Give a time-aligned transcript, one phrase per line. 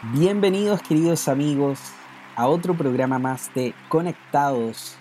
[0.00, 1.80] Bienvenidos queridos amigos
[2.36, 4.94] a otro programa más de Conectados,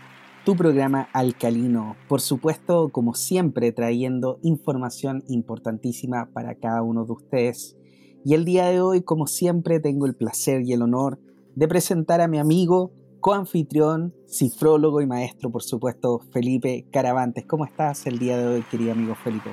[0.43, 1.95] tu programa alcalino.
[2.07, 7.77] Por supuesto, como siempre, trayendo información importantísima para cada uno de ustedes.
[8.25, 11.19] Y el día de hoy, como siempre, tengo el placer y el honor
[11.53, 17.45] de presentar a mi amigo, coanfitrión, cifrólogo y maestro, por supuesto, Felipe Caravantes.
[17.45, 19.51] ¿Cómo estás el día de hoy, querido amigo Felipe?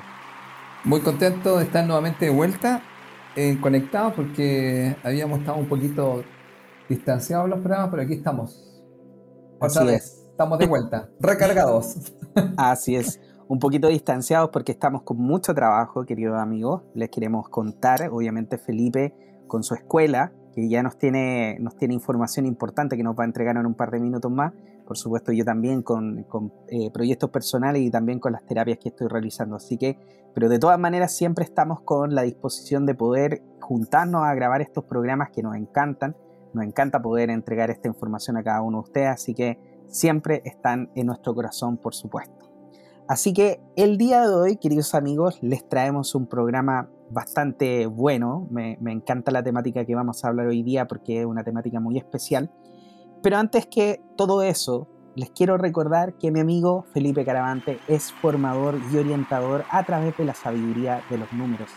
[0.85, 2.81] Muy contento de estar nuevamente de vuelta
[3.35, 6.23] eh, conectados porque habíamos estado un poquito
[6.89, 8.83] distanciados los programas, pero aquí estamos.
[9.55, 10.27] Otra Así vez, es.
[10.31, 12.13] estamos de vuelta, recargados.
[12.57, 16.83] Así es, un poquito distanciados porque estamos con mucho trabajo, queridos amigos.
[16.93, 19.13] Les queremos contar, obviamente Felipe
[19.47, 23.27] con su escuela, que ya nos tiene, nos tiene información importante que nos va a
[23.27, 24.53] entregar en un par de minutos más.
[24.85, 28.89] Por supuesto, yo también con, con eh, proyectos personales y también con las terapias que
[28.89, 29.55] estoy realizando.
[29.55, 29.97] Así que,
[30.35, 34.83] pero de todas maneras, siempre estamos con la disposición de poder juntarnos a grabar estos
[34.83, 36.13] programas que nos encantan.
[36.53, 39.07] Nos encanta poder entregar esta información a cada uno de ustedes.
[39.07, 42.51] Así que siempre están en nuestro corazón, por supuesto.
[43.07, 48.45] Así que el día de hoy, queridos amigos, les traemos un programa bastante bueno.
[48.51, 51.79] Me, me, encanta la temática que vamos a hablar hoy día porque es una temática
[51.79, 52.51] muy especial.
[53.23, 58.77] Pero antes que todo eso, les quiero recordar que mi amigo Felipe Caravante es formador
[58.91, 61.69] y orientador a través de la sabiduría de los números,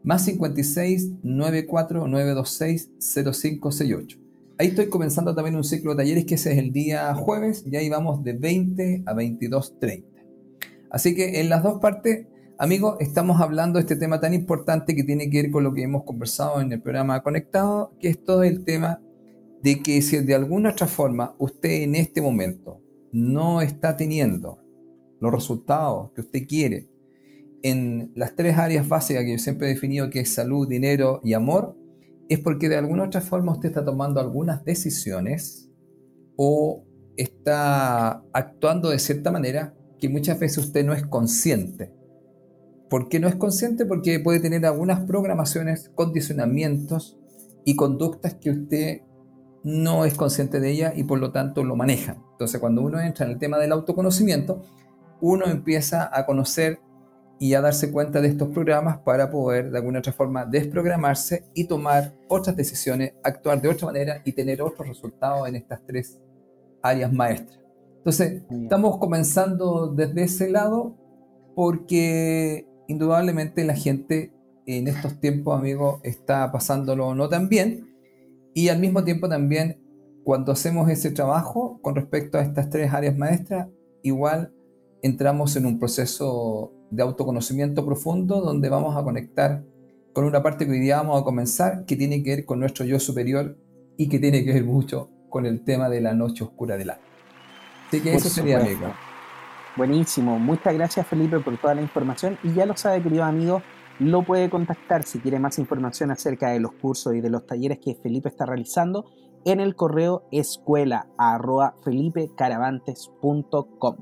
[0.04, 4.18] más 56 94 926 0568.
[4.58, 7.74] Ahí estoy comenzando también un ciclo de talleres que ese es el día jueves y
[7.76, 10.04] ahí vamos de 20 a 22.30.
[10.90, 12.26] Así que en las dos partes,
[12.58, 15.82] amigos, estamos hablando de este tema tan importante que tiene que ver con lo que
[15.82, 19.02] hemos conversado en el programa Conectado, que es todo el tema
[19.62, 22.80] de que si de alguna otra forma usted en este momento
[23.12, 24.58] no está teniendo
[25.20, 26.88] los resultados que usted quiere
[27.62, 31.32] en las tres áreas básicas que yo siempre he definido que es salud, dinero y
[31.32, 31.76] amor,
[32.28, 35.70] es porque de alguna otra forma usted está tomando algunas decisiones
[36.36, 36.84] o
[37.16, 41.95] está actuando de cierta manera que muchas veces usted no es consciente.
[42.88, 43.84] ¿Por qué no es consciente?
[43.84, 47.18] Porque puede tener algunas programaciones, condicionamientos
[47.64, 49.00] y conductas que usted
[49.64, 52.16] no es consciente de ella y por lo tanto lo maneja.
[52.32, 54.62] Entonces cuando uno entra en el tema del autoconocimiento,
[55.20, 56.78] uno empieza a conocer
[57.38, 61.64] y a darse cuenta de estos programas para poder de alguna otra forma desprogramarse y
[61.64, 66.20] tomar otras decisiones, actuar de otra manera y tener otros resultados en estas tres
[66.82, 67.58] áreas maestras.
[67.98, 70.94] Entonces, estamos comenzando desde ese lado
[71.56, 74.32] porque indudablemente la gente
[74.66, 77.94] en estos tiempos, amigos, está pasándolo no tan bien
[78.54, 79.82] y al mismo tiempo también
[80.24, 83.68] cuando hacemos ese trabajo con respecto a estas tres áreas maestras,
[84.02, 84.52] igual
[85.02, 89.64] entramos en un proceso de autoconocimiento profundo donde vamos a conectar
[90.12, 92.84] con una parte que hoy día vamos a comenzar que tiene que ver con nuestro
[92.84, 93.56] yo superior
[93.96, 97.04] y que tiene que ver mucho con el tema de la noche oscura del alma.
[97.88, 98.86] Así que Por eso sería, amigo.
[99.76, 103.60] Buenísimo, muchas gracias Felipe por toda la información y ya lo sabe querido amigo,
[103.98, 107.78] lo puede contactar si quiere más información acerca de los cursos y de los talleres
[107.78, 109.04] que Felipe está realizando
[109.44, 113.96] en el correo escuela arroba felipecaravantes.com.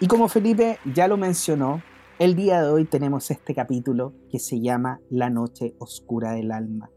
[0.00, 1.82] Y como Felipe ya lo mencionó,
[2.18, 6.90] el día de hoy tenemos este capítulo que se llama La noche oscura del alma.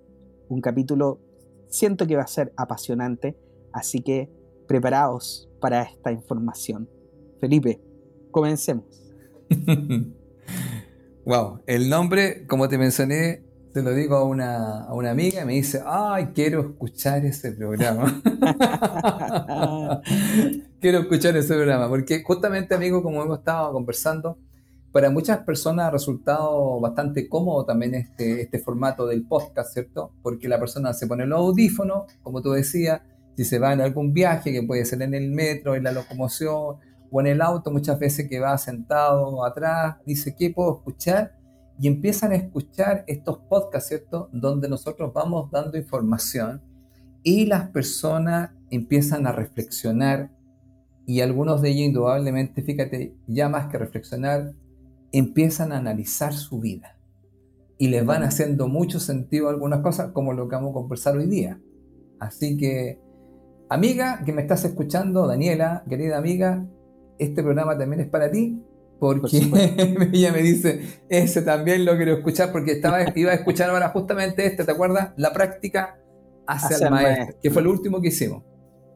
[0.50, 1.20] Un capítulo
[1.68, 3.38] siento que va a ser apasionante,
[3.72, 4.32] así que
[4.68, 6.90] preparaos para esta información.
[7.40, 7.82] Felipe,
[8.32, 8.86] comencemos.
[11.26, 15.82] Wow, el nombre, como te mencioné, te lo digo a una, amiga y me dice,
[15.86, 18.22] ay, quiero escuchar ese programa.
[20.82, 24.38] quiero escuchar ese programa, porque justamente, amigo, como hemos estado conversando,
[24.92, 30.12] para muchas personas ha resultado bastante cómodo también este, este formato del podcast, ¿cierto?
[30.22, 33.02] Porque la persona se pone los audífonos, como tú decías,
[33.38, 36.76] si se va en algún viaje, que puede ser en el metro, en la locomoción,
[37.14, 41.38] o en el auto muchas veces que va sentado atrás, dice, ¿qué puedo escuchar?
[41.80, 44.30] Y empiezan a escuchar estos podcasts, ¿cierto?
[44.34, 46.64] Donde nosotros vamos dando información
[47.22, 50.32] y las personas empiezan a reflexionar
[51.06, 54.56] y algunos de ellos indudablemente, fíjate, ya más que reflexionar,
[55.12, 56.98] empiezan a analizar su vida
[57.78, 61.28] y les van haciendo mucho sentido algunas cosas como lo que vamos a conversar hoy
[61.28, 61.60] día.
[62.20, 63.00] Así que,
[63.70, 66.66] amiga que me estás escuchando, Daniela, querida amiga,
[67.18, 68.62] este programa también es para ti,
[69.00, 69.38] porque
[70.14, 74.46] ella me dice, ese también lo quiero escuchar, porque estaba, iba a escuchar ahora justamente
[74.46, 75.12] este, ¿te acuerdas?
[75.18, 76.00] La práctica
[76.48, 78.44] hacia, el maestro, que fue lo último que hicimos.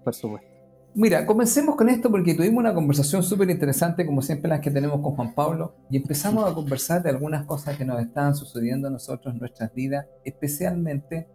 [0.03, 0.47] Por supuesto.
[0.95, 4.99] Mira, comencemos con esto porque tuvimos una conversación súper interesante, como siempre las que tenemos
[5.01, 8.91] con Juan Pablo, y empezamos a conversar de algunas cosas que nos estaban sucediendo a
[8.91, 11.27] nosotros en nuestras vidas, especialmente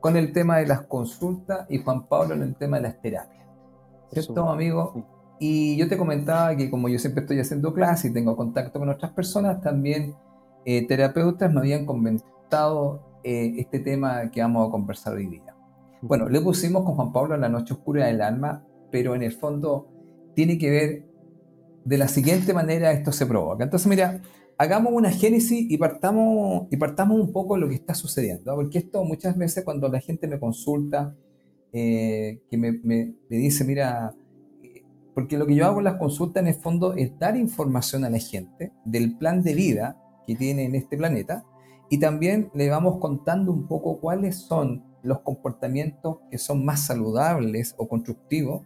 [0.00, 3.46] con el tema de las consultas y Juan Pablo en el tema de las terapias.
[4.12, 5.17] ¿Cierto, amigo?
[5.40, 8.88] Y yo te comentaba que como yo siempre estoy haciendo clases y tengo contacto con
[8.88, 10.14] otras personas, también
[10.64, 15.54] eh, terapeutas me habían comentado eh, este tema que vamos a conversar hoy día.
[16.02, 19.88] Bueno, le pusimos con Juan Pablo La Noche Oscura del Alma, pero en el fondo
[20.34, 21.04] tiene que ver
[21.84, 23.64] de la siguiente manera esto se provoca.
[23.64, 24.20] Entonces, mira,
[24.56, 29.04] hagamos una génesis y partamos, y partamos un poco lo que está sucediendo, porque esto
[29.04, 31.14] muchas veces cuando la gente me consulta,
[31.72, 34.14] eh, que me dice, mira,
[35.18, 38.08] porque lo que yo hago en las consultas en el fondo es dar información a
[38.08, 41.44] la gente del plan de vida que tiene en este planeta
[41.90, 47.74] y también le vamos contando un poco cuáles son los comportamientos que son más saludables
[47.78, 48.62] o constructivos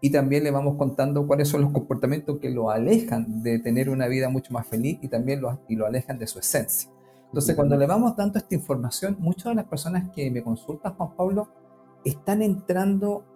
[0.00, 4.08] y también le vamos contando cuáles son los comportamientos que lo alejan de tener una
[4.08, 6.90] vida mucho más feliz y también lo, y lo alejan de su esencia.
[7.26, 11.14] Entonces, cuando le vamos dando esta información, muchas de las personas que me consultan, Juan
[11.14, 11.48] Pablo,
[12.06, 13.26] están entrando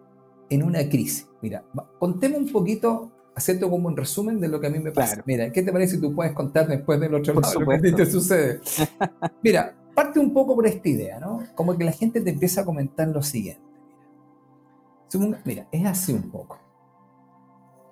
[0.50, 1.28] en una crisis.
[1.40, 1.64] Mira,
[1.98, 5.22] contemos un poquito, haciendo como un resumen de lo que a mí me pasa.
[5.26, 8.06] Mira, ¿qué te parece si tú puedes contar después del otro lado lo que te
[8.06, 8.60] sucede?
[9.42, 11.42] Mira, parte un poco por esta idea, ¿no?
[11.54, 13.62] Como que la gente te empieza a comentar lo siguiente.
[15.44, 16.58] Mira, es así un poco.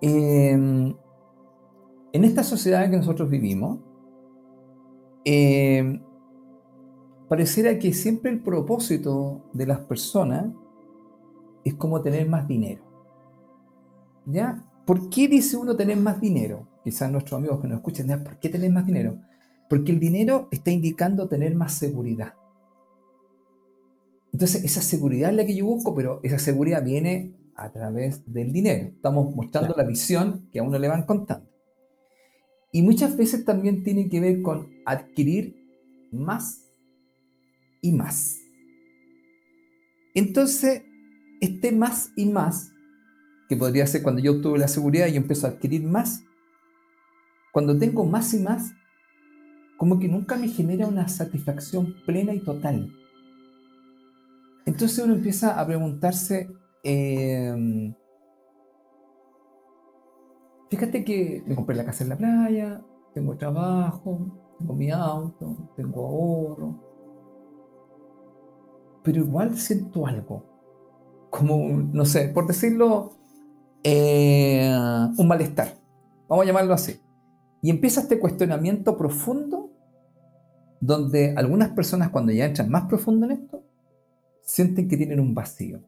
[0.01, 0.95] Em,
[2.13, 3.79] en esta sociedad en que nosotros vivimos,
[5.25, 6.03] em,
[7.29, 10.47] pareciera que siempre el propósito de las personas
[11.65, 12.83] es como tener más dinero.
[14.27, 14.65] ¿Ya?
[14.87, 16.69] ¿Por qué dice uno tener más dinero?
[16.85, 19.19] Quizás nuestros amigos que nos escuchen, ¿por qué tener más dinero?
[19.69, 22.35] Porque el dinero está indicando tener más seguridad.
[24.33, 28.53] Entonces, esa seguridad es la que yo busco, pero esa seguridad viene a través del
[28.53, 28.89] dinero.
[28.89, 31.49] Estamos mostrando la visión que a uno le van contando.
[32.73, 35.55] Y muchas veces también tiene que ver con adquirir
[36.11, 36.73] más
[37.83, 38.39] y más.
[40.15, 40.83] Entonces,
[41.43, 42.73] este más y más,
[43.49, 46.23] que podría ser cuando yo obtuve la seguridad y empiezo a adquirir más,
[47.53, 48.73] cuando tengo más y más,
[49.77, 52.93] como que nunca me genera una satisfacción plena y total.
[54.67, 56.49] Entonces uno empieza a preguntarse,
[56.85, 57.93] em,
[60.71, 62.81] fíjate que me compré la casa en la playa,
[63.15, 66.81] tengo trabajo, tengo mi auto, tengo ahorro,
[69.03, 70.52] pero igual siento algo
[71.33, 73.15] como, no sé, por decirlo,
[73.83, 74.71] eh,
[75.17, 75.75] un malestar.
[76.29, 77.01] Vamos a llamarlo así.
[77.63, 79.71] Y empieza este cuestionamiento profundo
[80.79, 83.65] donde algunas personas cuando ya entran más profundo en esto,
[84.43, 85.81] sienten que tienen un vacío.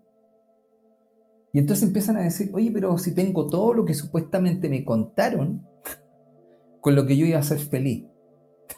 [1.52, 5.68] Y entonces empiezan a decir, oye, pero si tengo todo lo que supuestamente me contaron,
[6.80, 8.06] con lo que yo iba a ser feliz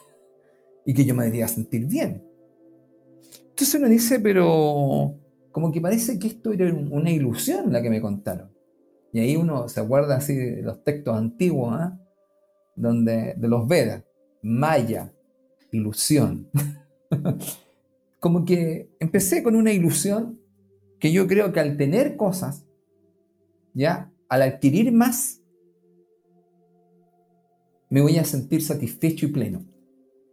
[0.85, 2.27] y que yo me debería sentir bien.
[3.51, 5.17] Entonces uno dice, pero
[5.57, 8.51] como que parece que esto era una ilusión la que me contaron.
[9.11, 11.99] Y ahí uno se acuerda así de los textos antiguos, ¿ah?
[12.75, 14.03] donde de los Vedas,
[14.43, 15.11] Maya,
[15.71, 16.47] ilusión.
[18.19, 20.39] como que empecé con una ilusión
[20.99, 22.63] que yo creo que al tener cosas,
[23.73, 25.41] ya, al adquirir más,
[27.89, 29.65] me voy a sentir satisfecho y pleno.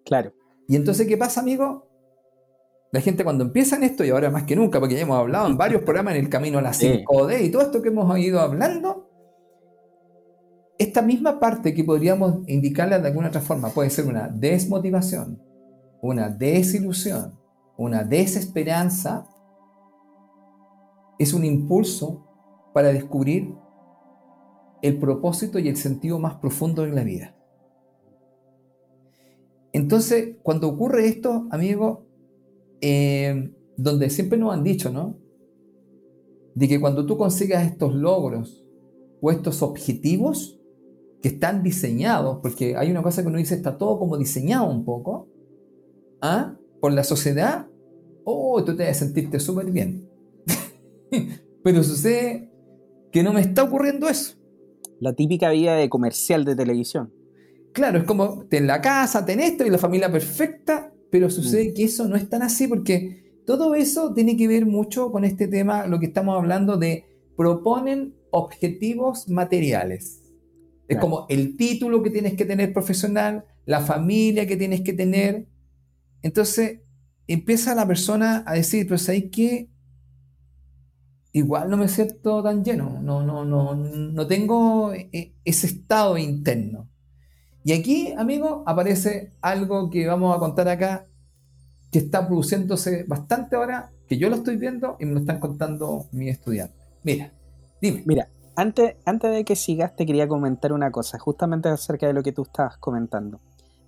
[0.05, 0.35] Claro.
[0.69, 1.84] Y entonces, ¿qué pasa, amigo?
[2.95, 5.49] La gente cuando empieza en esto, y ahora más que nunca, porque ya hemos hablado
[5.49, 8.39] en varios programas en el camino a la 5D y todo esto que hemos ido
[8.39, 9.11] hablando,
[10.79, 15.43] esta misma parte que podríamos indicarle de alguna otra forma puede ser una desmotivación,
[16.03, 17.37] una desilusión,
[17.77, 19.27] una desesperanza,
[21.19, 22.25] es un impulso
[22.73, 23.57] para descubrir
[24.83, 27.35] el propósito y el sentido más profundo de la vida.
[29.73, 32.14] Entonces, cuando ocurre esto, amigo,
[32.87, 35.17] eh, donde siempre nos han dicho, ¿no?
[36.55, 38.63] De que cuando tú consigas estos logros
[39.23, 40.61] o estos objetivos
[41.23, 44.85] que están diseñados, porque hay una cosa que uno dice, está todo como diseñado un
[44.85, 45.31] poco,
[46.21, 46.59] ¿ah?
[46.83, 47.69] Por la sociedad,
[48.25, 50.07] oh, tú te vas a sentirte súper bien.
[51.65, 52.53] Pero sucede
[53.11, 54.37] que no me está ocurriendo eso.
[55.01, 57.15] La típica vida de comercial de televisión.
[57.73, 61.75] Claro, es como, ten la casa, ten esto y la familia perfecta, pero sucede mm.
[61.75, 65.47] que eso no es tan así porque todo eso tiene que ver mucho con este
[65.47, 67.05] tema, lo que estamos hablando de
[67.37, 70.25] proponen objetivos materiales.
[70.89, 75.47] Es como el título que tienes que tener profesional, la familia que tienes que tener.
[76.23, 76.81] Entonces
[77.29, 79.71] empieza la persona a decir, pero ¿sabes qué?
[81.31, 86.89] Igual no me siento tan lleno, no, no, no, no tengo e, ese estado interno.
[87.65, 91.07] Y aquí, amigo, aparece algo que vamos a contar acá,
[91.91, 96.05] que está produciéndose bastante ahora, que yo lo estoy viendo y me lo están contando
[96.13, 96.77] mis estudiantes.
[97.03, 97.33] Mira,
[97.81, 98.03] dime.
[98.05, 102.23] Mira, antes, antes de que sigas, te quería comentar una cosa, justamente acerca de lo
[102.23, 103.41] que tú estabas comentando.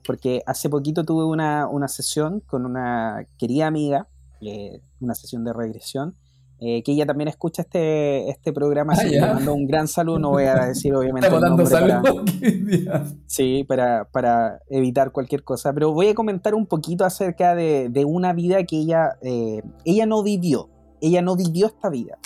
[0.06, 4.08] Porque hace poquito tuve una, sesión con una querida amiga,
[4.40, 6.16] eh, una sesión de regresión,
[6.58, 10.18] eh, que ella también escucha este, este programa, ah, así que mando un gran saludo,
[10.18, 12.02] no voy a decir obviamente el nombre para,
[13.26, 18.04] sí, para, para, evitar cualquier cosa, pero voy a comentar un poquito acerca de, de
[18.04, 20.70] una vida que ella, eh, ella no vivió,
[21.00, 22.18] ella no vivió esta vida.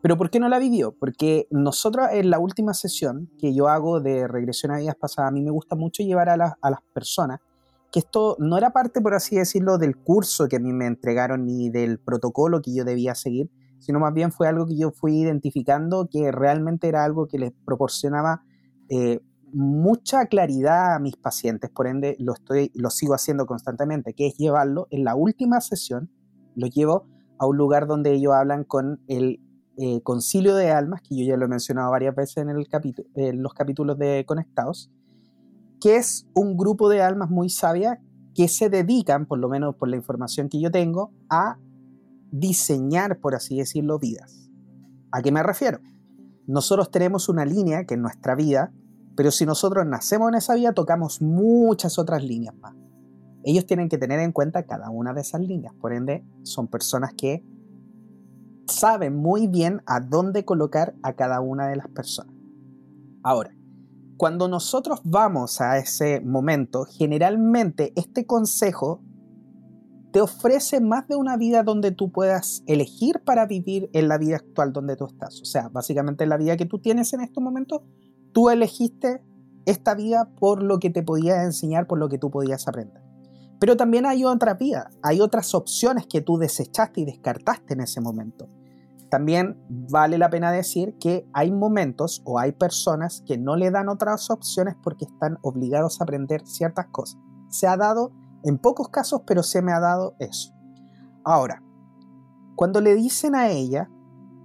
[0.00, 0.94] ¿Pero por qué no la vivió?
[0.98, 5.32] Porque nosotros en la última sesión que yo hago de regresión a vidas pasadas, a
[5.32, 7.40] mí me gusta mucho llevar a, a las personas
[7.94, 11.46] que esto no era parte, por así decirlo, del curso que a mí me entregaron
[11.46, 15.16] ni del protocolo que yo debía seguir, sino más bien fue algo que yo fui
[15.16, 18.42] identificando que realmente era algo que les proporcionaba
[18.88, 19.20] eh,
[19.52, 24.36] mucha claridad a mis pacientes, por ende lo, estoy, lo sigo haciendo constantemente, que es
[24.36, 26.10] llevarlo en la última sesión,
[26.56, 27.06] lo llevo
[27.38, 29.40] a un lugar donde ellos hablan con el
[29.76, 32.66] eh, concilio de almas, que yo ya lo he mencionado varias veces en, el
[33.14, 34.90] en los capítulos de Conectados,
[35.80, 37.98] que es un grupo de almas muy sabias
[38.34, 41.58] que se dedican, por lo menos por la información que yo tengo, a
[42.34, 44.50] diseñar, por así decirlo, vidas.
[45.12, 45.78] ¿A qué me refiero?
[46.46, 48.72] Nosotros tenemos una línea que es nuestra vida,
[49.16, 52.74] pero si nosotros nacemos en esa vida, tocamos muchas otras líneas más.
[53.44, 57.14] Ellos tienen que tener en cuenta cada una de esas líneas, por ende, son personas
[57.14, 57.44] que
[58.66, 62.34] saben muy bien a dónde colocar a cada una de las personas.
[63.22, 63.54] Ahora,
[64.16, 69.02] cuando nosotros vamos a ese momento, generalmente este consejo
[70.14, 74.36] te ofrece más de una vida donde tú puedas elegir para vivir en la vida
[74.36, 75.40] actual donde tú estás.
[75.42, 77.80] O sea, básicamente en la vida que tú tienes en estos momentos,
[78.32, 79.24] tú elegiste
[79.66, 83.02] esta vida por lo que te podías enseñar, por lo que tú podías aprender.
[83.58, 88.00] Pero también hay otra vida, hay otras opciones que tú desechaste y descartaste en ese
[88.00, 88.48] momento.
[89.10, 93.88] También vale la pena decir que hay momentos o hay personas que no le dan
[93.88, 97.20] otras opciones porque están obligados a aprender ciertas cosas.
[97.48, 98.12] Se ha dado
[98.44, 100.52] en pocos casos, pero se me ha dado eso.
[101.24, 101.62] Ahora,
[102.54, 103.90] cuando le dicen a ella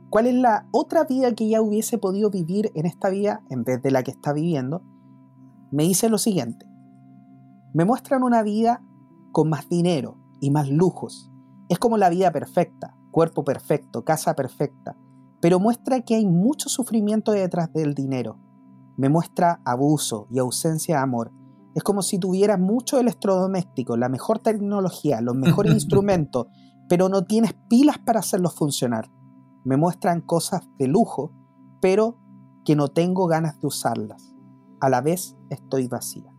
[0.09, 3.81] cuál es la otra vida que ella hubiese podido vivir en esta vida en vez
[3.83, 4.81] de la que está viviendo,
[5.71, 6.65] me dice lo siguiente.
[7.73, 8.81] Me muestran una vida
[9.31, 11.29] con más dinero y más lujos.
[11.67, 14.97] Es como la vida perfecta, cuerpo perfecto, casa perfecta,
[15.41, 18.39] pero muestra que hay mucho sufrimiento detrás del dinero.
[18.97, 21.31] Me muestra abuso y ausencia de amor.
[21.75, 26.47] Es como si tuviera mucho electrodoméstico, la mejor tecnología, los mejores instrumentos,
[26.87, 29.09] pero no tienes pilas para hacerlos funcionar.
[29.63, 31.31] Me muestran cosas de lujo,
[31.81, 32.17] pero
[32.65, 34.35] que no tengo ganas de usarlas.
[34.79, 36.33] A la vez estoy vacía.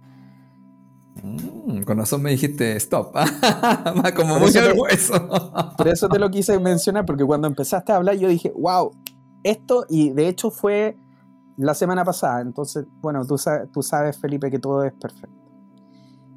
[1.23, 3.15] Mm, con razón me dijiste stop.
[4.17, 5.29] como muy hueso.
[5.77, 8.93] por eso te lo quise mencionar, porque cuando empezaste a hablar yo dije, wow,
[9.43, 10.97] esto, y de hecho fue
[11.61, 12.41] la semana pasada.
[12.41, 15.37] Entonces, bueno, tú sabes, Felipe, que todo es perfecto.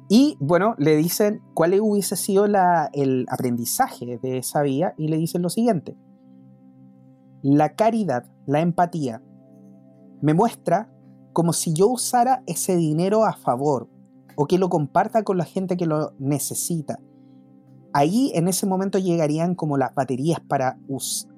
[0.08, 5.40] Y bueno, le dicen cuál hubiese sido el aprendizaje de esa vía y le dicen
[5.40, 5.96] lo siguiente.
[7.42, 9.22] La caridad, la empatía,
[10.20, 10.90] me muestra
[11.32, 13.88] como si yo usara ese dinero a favor
[14.36, 16.98] o que lo comparta con la gente que lo necesita.
[17.94, 20.78] Ahí en ese momento llegarían como las baterías para,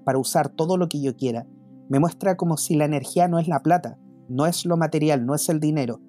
[0.04, 1.46] para usar todo lo que yo quiera.
[1.88, 5.34] Me muestra como si la energía no es la plata, no es lo material, no
[5.34, 6.00] es el dinero.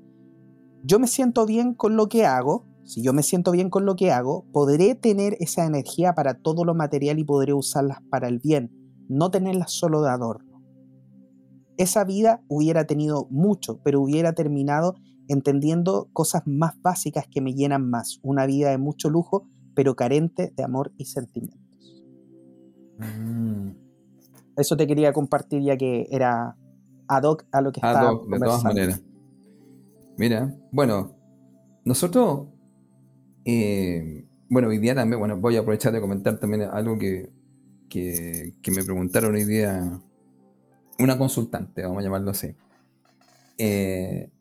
[0.84, 3.96] Yo me siento bien con lo que hago, si yo me siento bien con lo
[3.96, 8.40] que hago, podré tener esa energía para todo lo material y podré usarlas para el
[8.40, 8.72] bien,
[9.10, 10.64] no tenerlas solo de adorno.
[11.78, 14.96] Esa vida hubiera tenido mucho, pero hubiera terminado
[15.28, 18.20] entendiendo cosas más básicas que me llenan más.
[18.24, 21.62] Una vida de mucho lujo, pero carente de amor y sentimientos.
[23.00, 23.87] Mm.
[24.58, 26.58] Eso te quería compartir ya que era
[27.08, 29.02] ad hoc a lo que ad estaba de todas maneras.
[30.18, 31.16] Mira, bueno,
[31.86, 32.48] nosotros,
[33.46, 37.30] eh, bueno, hoy día también, bueno, voy a aprovechar de comentar también algo que,
[37.88, 40.00] que, que me preguntaron hoy día
[41.00, 42.56] una consultante, vamos a llamarlo así.
[43.60, 44.32] Eh,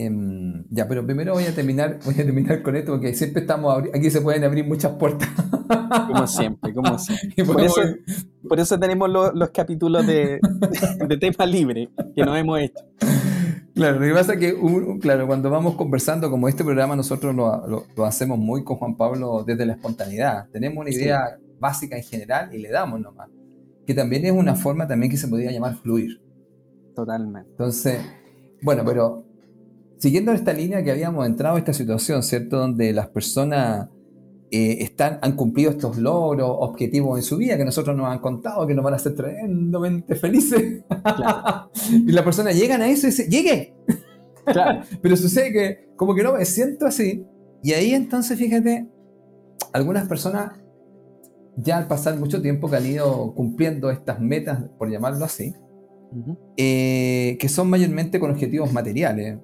[0.00, 3.84] Em, ya, pero primero voy a terminar, voy a terminar con esto porque siempre estamos
[3.92, 5.28] aquí se pueden abrir muchas puertas.
[6.06, 7.44] Como siempre, como siempre.
[8.48, 10.40] Por eso, tenemos los capítulos de,
[11.08, 12.84] de, tema libre que nos hemos hecho.
[13.74, 14.56] Claro, lo que pasa es que,
[15.00, 19.44] claro, cuando vamos conversando, como este programa, nosotros lo, lo, hacemos muy con Juan Pablo
[19.46, 20.48] desde la espontaneidad.
[20.50, 23.28] Tenemos una idea básica en general y le damos nomás.
[23.86, 26.20] Que también es una forma también que se podría llamar fluir.
[26.94, 27.50] Totalmente.
[27.50, 28.00] Entonces,
[28.62, 29.24] bueno, pero
[29.98, 32.58] siguiendo esta línea que habíamos entrado esta situación, ¿cierto?
[32.58, 33.88] Donde las personas
[34.50, 38.66] eh, están, han cumplido estos logros, objetivos en su vida que nosotros nos han contado,
[38.66, 40.82] que nos van a hacer tremendamente felices.
[41.90, 43.74] y las personas llegan a eso y dicen, ¡llegué!
[44.44, 44.82] Claro.
[45.02, 47.24] Pero sucede que, como que no me siento así.
[47.62, 48.88] Y ahí entonces, fíjate,
[49.72, 50.52] algunas personas,
[51.56, 55.54] ya al pasar mucho tiempo que han ido cumpliendo estas metas, por llamarlo así,
[56.56, 59.38] eh, que son mayormente con objetivos materiales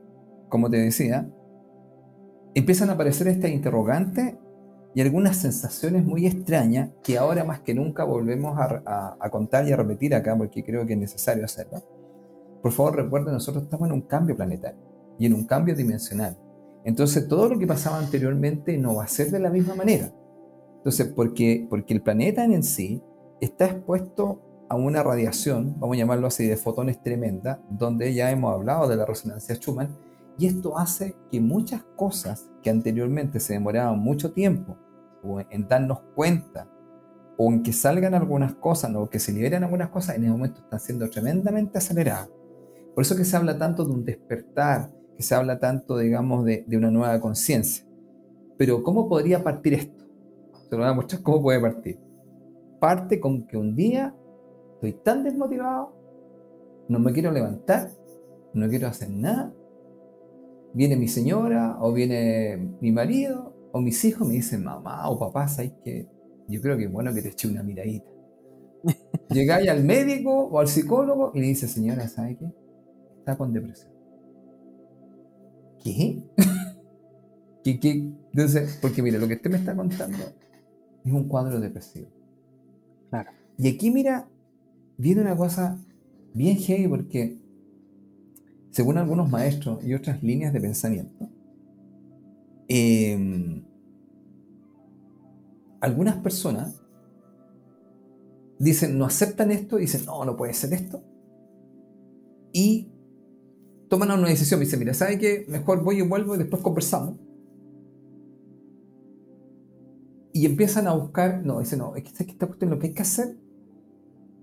[0.48, 1.28] como te decía,
[2.54, 4.34] empiezan a aparecer estas interrogantes
[4.96, 9.76] y algunas sensaciones muy extrañas que ahora más que nunca volvemos a, contar y a
[9.76, 11.82] repetir acá porque creo que es necesario hacerlo.
[12.62, 14.80] Por favor recuerden, nosotros estamos en un cambio planetario
[15.18, 16.38] y en un cambio dimensional.
[16.82, 20.14] Entonces todo lo que pasaba anteriormente no va a ser de la misma manera.
[20.78, 23.02] Entonces, porque, porque el planeta en sí
[23.42, 28.54] está expuesto a una radiación, vamos a llamarlo así, de fotones tremenda, donde ya hemos
[28.54, 29.94] hablado de la resonancia Schumann,
[30.38, 34.78] y esto hace que muchas cosas que anteriormente se demoraban mucho tiempo
[35.50, 36.68] en darnos cuenta
[37.36, 40.60] o en que salgan algunas cosas o que se liberen algunas cosas, en el momento
[40.60, 42.30] están siendo tremendamente aceleradas.
[42.94, 46.64] Por eso que se habla tanto de un despertar, que se habla tanto, digamos, de,
[46.66, 47.84] de una nueva conciencia.
[48.56, 50.04] Pero ¿cómo podría partir esto?
[50.68, 52.00] Se lo voy a cómo puede partir.
[52.80, 54.14] Parte con que un día
[54.74, 55.94] estoy tan desmotivado,
[56.88, 57.90] no me quiero levantar,
[58.54, 59.52] no quiero hacer nada,
[60.72, 65.46] viene mi señora o viene mi marido o mis hijos me dicen, mamá o papá,
[65.48, 66.08] ¿sabes que
[66.48, 68.08] Yo creo que es bueno que te eche una miradita.
[69.30, 72.46] Llegáis al médico o al psicólogo y le dice, señora, ¿sabe qué?
[73.18, 73.92] Está con depresión.
[75.84, 76.22] ¿Qué?
[77.64, 77.90] ¿Qué, qué?
[78.32, 80.24] Entonces, porque mire, lo que usted me está contando
[81.04, 82.08] es un cuadro depresivo.
[83.10, 83.30] Claro.
[83.58, 84.26] Y aquí, mira,
[84.96, 85.78] viene una cosa
[86.32, 87.38] bien heavy porque
[88.70, 91.28] según algunos maestros y otras líneas de pensamiento,
[92.68, 93.65] em,
[95.86, 96.82] algunas personas
[98.58, 101.02] dicen, no aceptan esto, dicen, no, no puede ser esto,
[102.52, 102.90] y
[103.88, 105.44] toman una decisión, dicen, mira, ¿sabe qué?
[105.48, 107.16] Mejor voy y vuelvo y después conversamos.
[110.32, 113.02] Y empiezan a buscar, no, dicen, no, es que esta cuestión lo que hay que
[113.02, 113.36] hacer,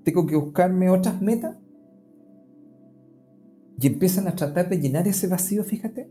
[0.03, 1.58] tengo que buscarme otras metas
[3.79, 6.10] y empiezan a tratar de llenar ese vacío, fíjate,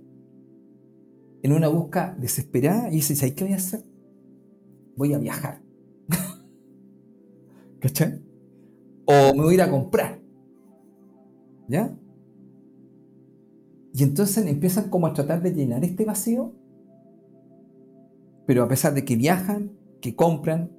[1.42, 3.91] en una busca desesperada y dices, ¿sabes qué voy a hacer?
[4.96, 5.62] Voy a viajar.
[7.80, 8.20] ¿Cachai?
[9.06, 10.20] O me voy a ir a comprar.
[11.68, 11.96] ¿Ya?
[13.94, 16.52] Y entonces empiezan como a tratar de llenar este vacío,
[18.46, 20.70] pero a pesar de que viajan, que compran,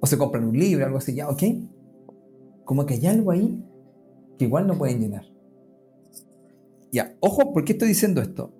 [0.00, 1.42] o se compran un libro, algo así, ya, ok,
[2.64, 3.64] como que hay algo ahí
[4.38, 5.24] que igual no pueden llenar.
[6.90, 8.52] Ya, ojo, ¿por qué estoy diciendo esto?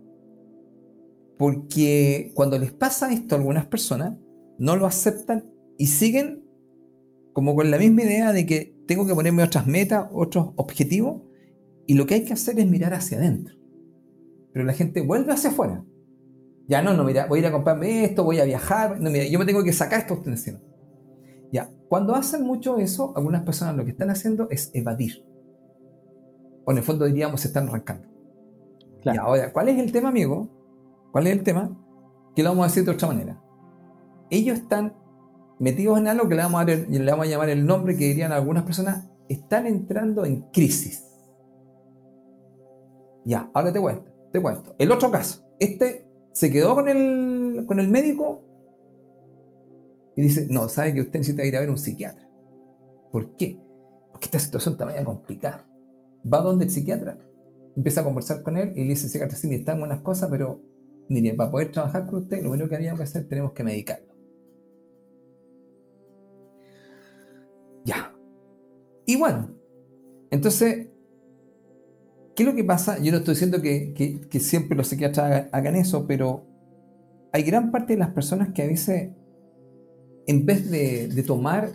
[1.37, 4.15] Porque cuando les pasa esto a algunas personas,
[4.59, 6.45] no lo aceptan y siguen
[7.33, 11.23] como con la misma idea de que tengo que ponerme otras metas, otros objetivos,
[11.87, 13.55] y lo que hay que hacer es mirar hacia adentro.
[14.53, 15.85] Pero la gente vuelve hacia afuera.
[16.67, 19.25] Ya no, no, mira, voy a ir a comprarme esto, voy a viajar, no, mira,
[19.27, 20.61] yo me tengo que sacar esta obtención.
[21.53, 25.25] Ya, cuando hacen mucho eso, algunas personas lo que están haciendo es evadir.
[26.65, 28.09] O en el fondo diríamos, se están arrancando.
[29.01, 29.23] Claro.
[29.23, 30.51] ahora, ¿cuál es el tema, amigo?
[31.13, 31.71] ¿Cuál es el tema?
[32.35, 33.41] Que lo vamos a decir de otra manera.
[34.31, 34.95] Ellos están
[35.59, 39.67] metidos en algo que le vamos, a llamar el nombre que dirían algunas personas, están
[39.67, 41.05] entrando en crisis.
[43.25, 44.75] Ya, ahora te cuento, te cuento.
[44.79, 48.45] El otro caso, este se quedó con el, con el médico
[50.17, 52.29] y dice, no, sabe que usted necesita ir a ver un psiquiatra.
[53.13, 53.61] ¿Por qué?
[54.11, 55.67] Porque esta situación está medio complicada.
[56.31, 57.19] Va donde el psiquiatra,
[57.77, 60.61] empieza a conversar con él y le dice, psiquiatra, sí, están buenas cosas, pero
[61.09, 64.08] mire, para poder trabajar con usted, lo único que había que hacer, tenemos que medicarlo.
[69.17, 69.49] Bueno,
[70.31, 70.89] entonces,
[72.37, 72.99] ¿qué es lo que pasa?
[72.99, 76.47] Yo no estoy diciendo que, siempre los psiquiatras hagan eso, pero
[77.33, 79.11] hay gran parte de las personas que a veces,
[80.27, 81.73] en vez de, de tomar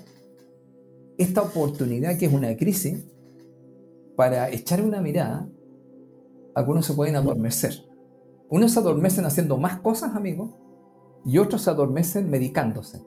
[1.17, 3.03] esta oportunidad que es una crisis,
[4.15, 5.47] para echar una mirada,
[6.55, 7.73] algunos se pueden adormecer.
[8.49, 10.51] Unos se adormecen haciendo más cosas, amigos,
[11.25, 13.01] y otros se adormecen medicándose.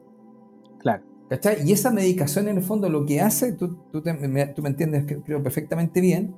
[0.81, 1.05] Claro.
[1.29, 1.69] ¿Cachai?
[1.69, 6.01] Y esa medicación en el fondo lo que hace, tú, tú, me, entiendes creo perfectamente
[6.01, 6.37] bien,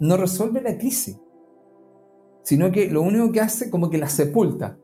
[0.00, 1.18] no resuelve la crisis,
[2.42, 4.76] sino que lo único que hace como que la sepulta.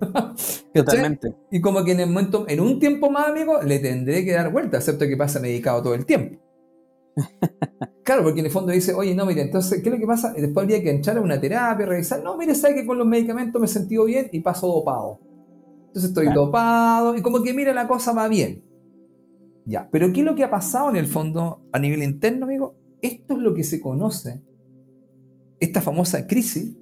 [0.74, 1.36] Totalmente.
[1.50, 4.50] Y como que en el momento, en un tiempo más, amigo, le tendré que dar
[4.50, 6.40] vuelta, excepto que pasa medicado todo el tiempo.
[8.04, 10.32] claro, porque en el fondo dice, oye, no, mire, entonces, ¿qué es lo que pasa?
[10.32, 12.22] Después habría que entrar a una terapia, revisar.
[12.22, 15.20] No, mire, sabe que con los medicamentos me he sentido bien y paso dopado.
[15.92, 18.64] Entonces estoy dopado y como que mira la cosa va bien.
[19.66, 22.76] Ya, pero ¿qué es lo que ha pasado en el fondo a nivel interno, amigo?
[23.02, 24.42] Esto es lo que se conoce,
[25.60, 26.74] esta famosa crisis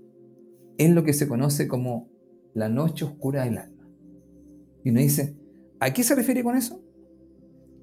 [0.78, 2.08] es lo que se conoce como
[2.54, 3.84] la noche oscura del alma.
[4.84, 5.36] Y uno dice,
[5.80, 6.80] ¿a qué se refiere con eso?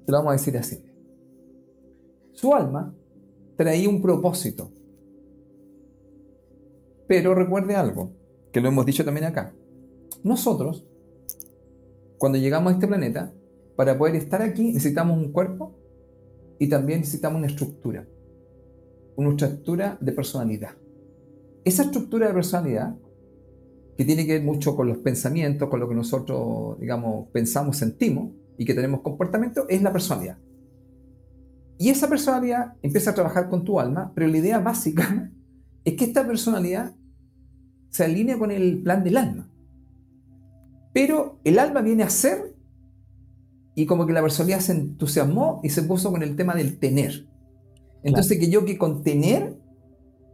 [0.06, 0.82] Te lo vamos a decir así.
[2.32, 2.96] Su alma
[3.58, 4.72] traía un propósito.
[7.06, 8.12] Pero recuerde algo,
[8.50, 9.54] que lo hemos dicho también acá.
[10.24, 10.86] Nosotros
[12.18, 13.32] cuando llegamos a este planeta,
[13.76, 15.78] para poder estar aquí necesitamos un cuerpo
[16.58, 18.06] y también necesitamos una estructura.
[19.16, 20.70] Una estructura de personalidad.
[21.64, 22.96] Esa estructura de personalidad,
[23.96, 28.32] que tiene que ver mucho con los pensamientos, con lo que nosotros, digamos, pensamos, sentimos
[28.56, 30.38] y que tenemos comportamiento, es la personalidad.
[31.78, 35.30] Y esa personalidad empieza a trabajar con tu alma, pero la idea básica
[35.84, 36.94] es que esta personalidad
[37.90, 39.48] se alinea con el plan del alma.
[40.92, 42.54] Pero el alma viene a ser
[43.74, 47.28] y como que la personalidad se entusiasmó y se puso con el tema del tener.
[48.02, 49.56] Entonces que yo que con tener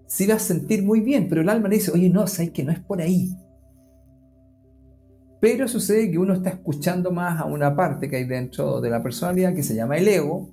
[0.07, 2.65] se iba a sentir muy bien, pero el alma le dice, oye, no, sabes que
[2.65, 3.37] no es por ahí.
[5.41, 9.03] Pero sucede que uno está escuchando más a una parte que hay dentro de la
[9.03, 10.49] personalidad que se llama el ego.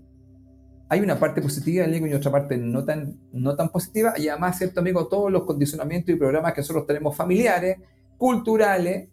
[0.90, 4.16] Hay una parte positiva del ego y otra parte no tan, no tan positiva.
[4.18, 7.78] Y además, cierto amigo, todos los condicionamientos y programas que nosotros tenemos familiares,
[8.18, 9.08] culturales,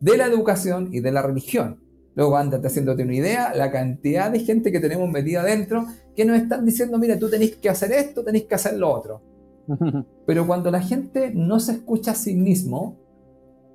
[0.00, 1.80] de la educación y de la religión.
[2.14, 5.84] Luego andate haciéndote una idea, la cantidad de gente que tenemos metida adentro
[6.16, 9.22] que nos están diciendo, mira, tú tenés que hacer esto, tenés que hacer lo otro.
[10.26, 12.98] Pero cuando la gente no se escucha a sí mismo,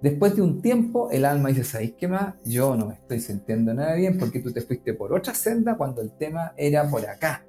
[0.01, 2.35] después de un tiempo el alma dice, ¿sabéis qué más?
[2.43, 6.01] Yo no me estoy sintiendo nada bien porque tú te fuiste por otra senda cuando
[6.01, 7.45] el tema era por acá.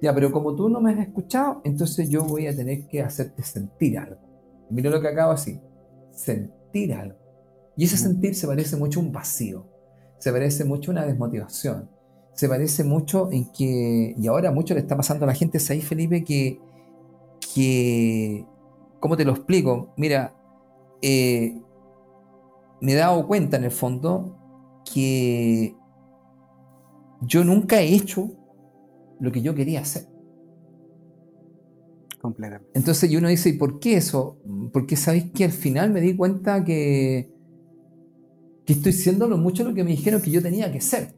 [0.00, 3.42] Ya, pero como tú no me has escuchado, entonces yo voy a tener que hacerte
[3.42, 4.20] sentir algo.
[4.70, 5.60] Mira lo que acabo así,
[6.12, 7.25] sentir algo.
[7.76, 9.66] Y ese sentir se parece mucho a un vacío,
[10.18, 11.90] se parece mucho a una desmotivación,
[12.32, 15.70] se parece mucho en que, y ahora mucho le está pasando a la gente, es
[15.70, 16.58] ahí Felipe, que,
[17.54, 18.46] que,
[18.98, 19.92] ¿cómo te lo explico?
[19.96, 20.34] Mira,
[21.02, 21.60] eh,
[22.80, 24.36] me he dado cuenta en el fondo
[24.90, 25.76] que
[27.20, 28.30] yo nunca he hecho
[29.20, 30.06] lo que yo quería hacer.
[32.20, 32.70] Completamente.
[32.74, 34.38] Entonces, y uno dice, ¿y por qué eso?
[34.72, 37.35] Porque sabéis que al final me di cuenta que
[38.66, 41.14] que estoy siendo lo mucho lo que me dijeron que yo tenía que ser.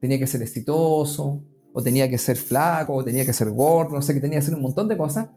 [0.00, 4.02] tenía que ser exitoso, o tenía que ser flaco, o tenía que ser gordo, no
[4.02, 5.28] sé, que tenía que hacer un montón de cosas.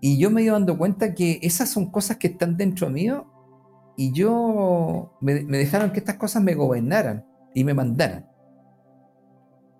[0.00, 3.26] Y yo me iba dando cuenta que esas son cosas que están dentro mío
[3.96, 8.28] y yo me, me dejaron que estas cosas me gobernaran y me mandaran.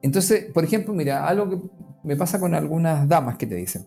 [0.02, 1.60] Entonces, por ejemplo, mira, algo que
[2.02, 3.86] me pasa con algunas damas que te dicen.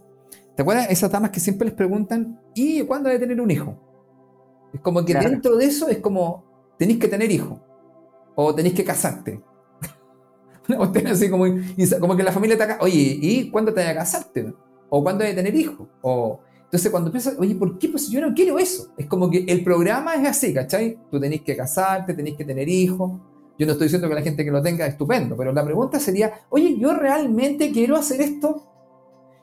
[0.56, 0.88] ¿Te acuerdas?
[0.90, 3.78] Esas damas que siempre les preguntan, ¿y cuándo de tener un hijo?
[4.74, 6.51] Es como que dentro de eso es como,
[6.82, 7.60] tenéis que tener hijo.
[8.34, 9.40] O tenéis que casarte.
[11.12, 11.46] así como,
[12.00, 14.52] como que la familia te oye, ¿y cuándo te vas a casarte?
[14.90, 15.88] O cuándo de tener hijo.
[16.02, 17.90] O, entonces cuando piensas, oye, ¿por qué?
[17.90, 18.94] Pues yo no quiero eso.
[18.98, 20.98] Es como que el programa es así, ¿cachai?
[21.12, 23.12] Tú tenés que casarte, tenés que tener hijos.
[23.60, 26.00] Yo no estoy diciendo que la gente que lo tenga es estupendo, pero la pregunta
[26.00, 28.64] sería, oye, ¿yo realmente quiero hacer esto?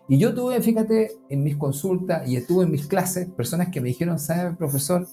[0.08, 3.90] Y yo tuve, fíjate, en mis consultas y estuve en mis clases, personas que me
[3.90, 5.06] dijeron, ¿sabe, profesor?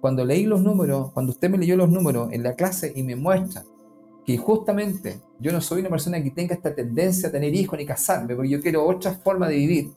[0.00, 3.16] Cuando leí los números, cuando usted me leyó los números en la clase y me
[3.16, 3.64] muestra
[4.24, 7.86] que justamente yo no soy una persona que tenga esta tendencia a tener hijos ni
[7.86, 9.90] casarme, porque yo quiero otra forma de vivir.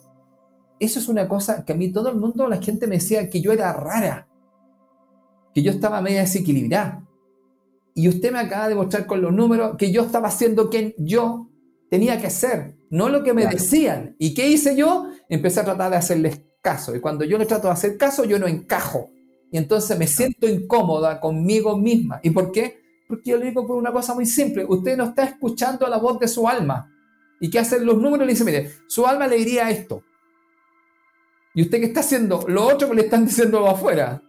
[0.80, 3.42] Eso es una cosa que a mí todo el mundo, la gente me decía que
[3.42, 4.28] yo era rara,
[5.54, 7.06] que yo estaba media desequilibrada.
[7.94, 11.50] Y usted me acaba de mostrar con los números que yo estaba haciendo quien yo
[11.90, 14.16] tenía que ser, no lo que me decían.
[14.18, 15.08] ¿Y qué hice yo?
[15.28, 16.96] Empecé a tratar de hacerles caso.
[16.96, 19.10] Y cuando yo le trato de hacer caso, yo no encajo.
[19.52, 22.20] Y entonces me siento incómoda conmigo misma.
[22.24, 22.82] ¿Y por qué?
[23.08, 24.66] Porque yo le digo por una cosa muy simple.
[24.68, 26.90] Usted no está escuchando la voz de su alma.
[27.42, 28.26] ¿Y qué hacen los números?
[28.26, 30.04] Le dice, mire, su alma le diría esto.
[31.54, 32.46] ¿Y usted qué está haciendo?
[32.48, 34.22] Lo otro que le están diciendo afuera.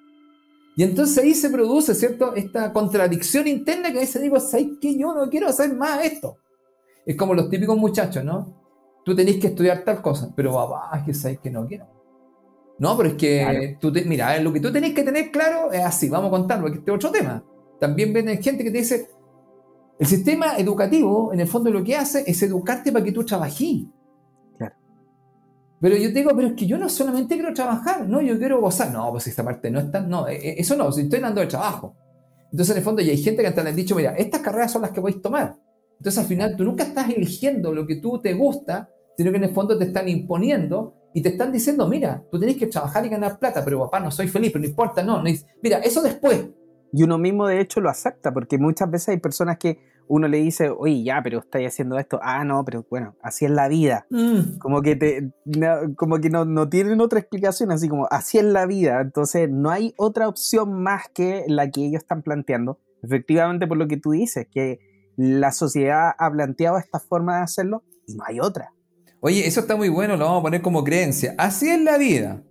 [0.74, 2.34] Y entonces ahí se produce, ¿cierto?
[2.34, 4.98] Esta contradicción interna que veces digo, ¿sabes qué?
[4.98, 6.38] Yo no quiero hacer más esto.
[7.04, 8.60] Es como los típicos muchachos, ¿no?
[9.04, 11.91] Tú tenés que estudiar tal cosa, pero papá, es que sabes que no quiero.
[12.78, 15.82] No, pero es que tú te, mira, lo que tú tenés que tener claro es
[15.84, 17.44] así, vamos a contarlo, este es otro tema.
[17.78, 19.08] También ven gente que te dice,
[19.98, 23.84] el sistema educativo, en el fondo lo que hace es educarte para que tú trabajes.
[24.56, 24.74] Claro.
[25.80, 28.60] Pero yo te digo, pero es que yo no solamente quiero trabajar, no, yo quiero
[28.60, 28.92] gozar.
[28.92, 31.94] No, pues esta parte no está, no, e, e, eso no, estoy hablando de trabajo.
[32.50, 34.82] Entonces, en el fondo, ya hay gente que te han dicho, mira, estas carreras son
[34.82, 35.56] las que podéis tomar.
[36.02, 39.44] Entonces al final tú nunca estás eligiendo lo que tú te gusta, sino que en
[39.44, 43.08] el fondo te están imponiendo y te están diciendo, mira, tú tenés que trabajar y
[43.08, 45.22] ganar plata, pero papá, no soy feliz, pero no importa, no,
[45.62, 46.48] mira, eso después.
[46.92, 50.38] Y uno mismo de hecho lo acepta, porque muchas veces hay personas que uno le
[50.38, 54.06] dice, oye, ya, pero estáis haciendo esto, ah, no, pero bueno, así es la vida.
[54.10, 54.58] Mm.
[54.58, 58.44] Como que, te, no, como que no, no tienen otra explicación, así como, así es
[58.44, 59.00] la vida.
[59.00, 62.78] Entonces no hay otra opción más que la que ellos están planteando.
[63.02, 64.80] Efectivamente, por lo que tú dices, que
[65.16, 68.72] la sociedad ha planteado esta forma de hacerlo y no hay otra.
[69.24, 71.36] Oye, eso está muy bueno, lo vamos a poner como creencia.
[71.38, 72.42] Así es la vida.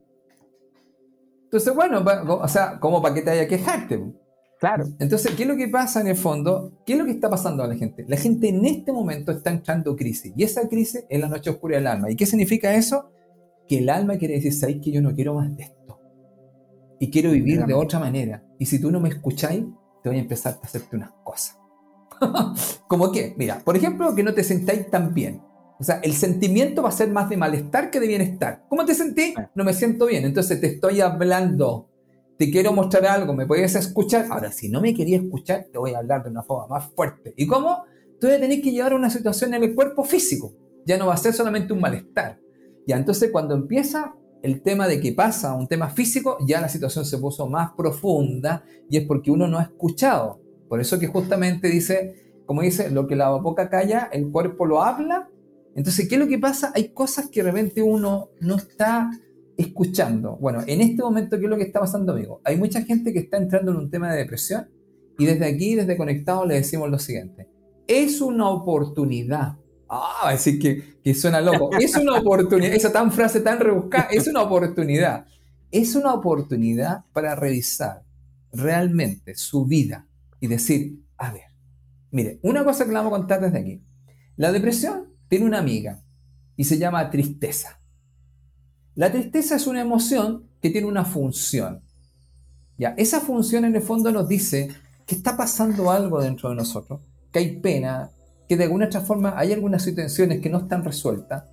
[1.44, 4.02] Entonces, bueno, o sea, como para que te haya quejarte.
[4.58, 4.86] Claro.
[5.00, 6.72] Entonces, ¿qué es lo que pasa en el fondo?
[6.86, 8.06] ¿Qué es lo que está pasando a la gente?
[8.08, 10.32] La gente en este momento está entrando crisis.
[10.38, 12.10] Y esa crisis es la noche oscura del alma.
[12.10, 13.12] ¿Y qué significa eso?
[13.68, 16.00] Que el alma quiere decir, ¿sabes que yo no quiero más de esto?
[17.02, 18.46] Y quiero vivir de otra manera.
[18.60, 19.66] Y si tú no me escucháis,
[20.02, 21.58] te voy a empezar a hacerte unas cosas.
[22.88, 23.34] ¿Como qué?
[23.36, 25.51] Mira, por ejemplo, que no te sentáis tan bien.
[25.82, 28.66] O sea, el sentimiento va a ser más de malestar que de bienestar.
[28.70, 29.34] ¿Cómo te sentí?
[29.56, 30.26] No me siento bien.
[30.26, 31.90] Entonces te estoy hablando.
[32.38, 33.34] Te quiero mostrar algo.
[33.34, 34.28] ¿Me puedes escuchar?
[34.30, 37.34] Ahora, si no me querías escuchar, te voy a hablar de una forma más fuerte.
[37.36, 37.84] ¿Y cómo?
[38.20, 40.54] Tú vas a tener que llevar una situación en el cuerpo físico.
[40.86, 42.40] Ya no va a ser solamente un malestar.
[42.86, 44.14] Ya, entonces cuando empieza
[44.44, 48.64] el tema de que pasa un tema físico, ya la situación se puso más profunda
[48.88, 50.44] y es porque uno no ha escuchado.
[50.70, 54.84] Por eso que justamente dice, como dice, lo que la boca calla, el cuerpo lo
[54.84, 55.28] habla.
[55.76, 56.72] Entonces, ¿qué es lo que pasa?
[56.76, 59.10] Hay cosas que de repente uno no está
[59.58, 60.38] escuchando.
[60.38, 62.42] Bueno, en este momento, ¿qué es lo que está pasando, amigo?
[62.44, 64.70] Hay mucha gente que está entrando en un tema de depresión
[65.18, 67.48] y desde aquí, desde Conectado, le decimos lo siguiente.
[67.88, 69.58] Es una oportunidad.
[69.90, 71.70] Ah, a decir que, que suena loco.
[71.80, 72.74] Es una oportunidad.
[72.74, 74.08] Esa tan frase tan rebuscada.
[74.12, 75.26] Es una oportunidad.
[75.70, 78.04] Es una oportunidad para revisar
[78.54, 80.08] realmente su vida,
[80.42, 81.44] y decir, a ver,
[82.10, 83.84] mire, una cosa que le vamos a contar desde aquí.
[84.36, 86.04] La depresión tiene una amiga
[86.58, 87.80] y se llama tristeza.
[88.96, 91.82] La tristeza es una emoción que tiene una función.
[92.78, 94.70] Ya, esa función en el fondo nos dice
[95.08, 97.00] que está pasando algo dentro de nosotros,
[97.32, 98.12] que hay pena,
[98.50, 101.46] que de alguna otra forma hay algunas situaciones que no están resueltas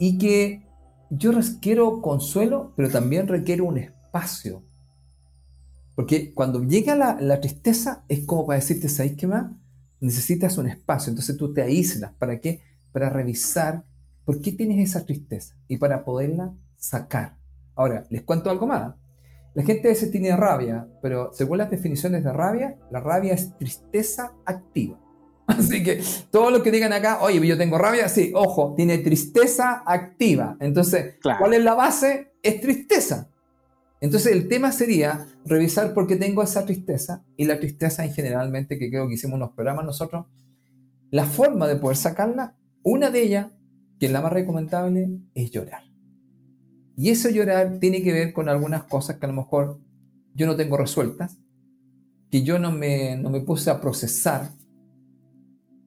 [0.00, 0.66] y que
[1.10, 1.30] yo
[1.62, 4.64] quiero consuelo, pero también requiero un espacio
[6.00, 9.52] porque cuando llega la, tristeza es como para decirte, ¿sabes qué más?
[10.00, 12.12] Necesitas un espacio, entonces tú te aíslas.
[12.18, 12.62] ¿Para qué?
[12.92, 13.84] Para revisar
[14.24, 17.36] por qué tienes esa tristeza y para poderla sacar.
[17.74, 18.94] Ahora, les cuento algo más.
[19.54, 23.56] La gente a veces tiene rabia, pero según las definiciones de rabia, la rabia es
[23.58, 25.00] tristeza activa.
[25.46, 29.82] Así que todo lo que digan acá, oye, yo tengo rabia, sí, ojo, tiene tristeza
[29.84, 30.56] activa.
[30.60, 32.32] Entonces, ¿cuál es la base?
[32.42, 33.28] Es tristeza.
[34.00, 38.78] Entonces, el tema sería revisar por qué tengo esa tristeza y la tristeza en generalmente,
[38.78, 40.26] que creo que hicimos unos programas nosotros,
[41.10, 43.52] la forma de poder sacarla, una de ellas,
[43.98, 45.82] que es la más recomendable, es llorar.
[46.96, 49.80] Y eso llorar tiene que ver con algunas cosas que a lo mejor
[50.34, 51.38] yo no tengo resueltas,
[52.30, 54.50] que yo no me, no me puse a procesar,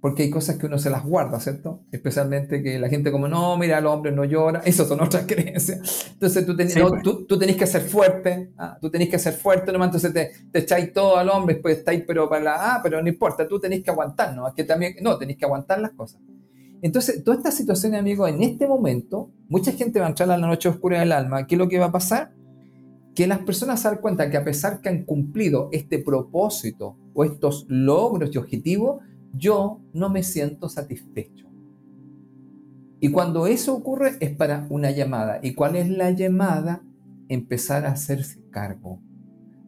[0.02, 1.86] porque hay cosas que uno se las guarda, ¿cierto?
[1.92, 6.10] Especialmente que la gente como, no, mira, el hombre no llora, esas son otras creencias.
[6.12, 7.04] Entonces tú, ten, pues.
[7.04, 8.78] tú, tú, tenés que ser fuerte, ¿ah?
[8.82, 12.04] tú tenés que ser fuerte nomás, entonces te, te echáis todo al hombre, después estáis,
[12.06, 14.48] pero para la, ah, pero no importa, tú tenés que aguantar, ¿no?
[14.48, 16.20] Es que también, no, tenés que aguantar las cosas.
[16.84, 20.48] Entonces, toda esta situación, amigo, en este momento, mucha gente va a entrar a la
[20.48, 21.48] noche oscura del alma.
[21.48, 22.34] ¿Qué es lo que va a pasar?
[23.16, 27.24] Que las personas se dan cuenta que a pesar que han cumplido este propósito o
[27.24, 29.02] estos logros y objetivos,
[29.34, 31.48] yo no me siento satisfecho.
[33.00, 35.40] Y cuando eso ocurre es para una llamada.
[35.42, 36.84] ¿Y cuál es la llamada?
[37.30, 39.00] Empezar a hacerse cargo.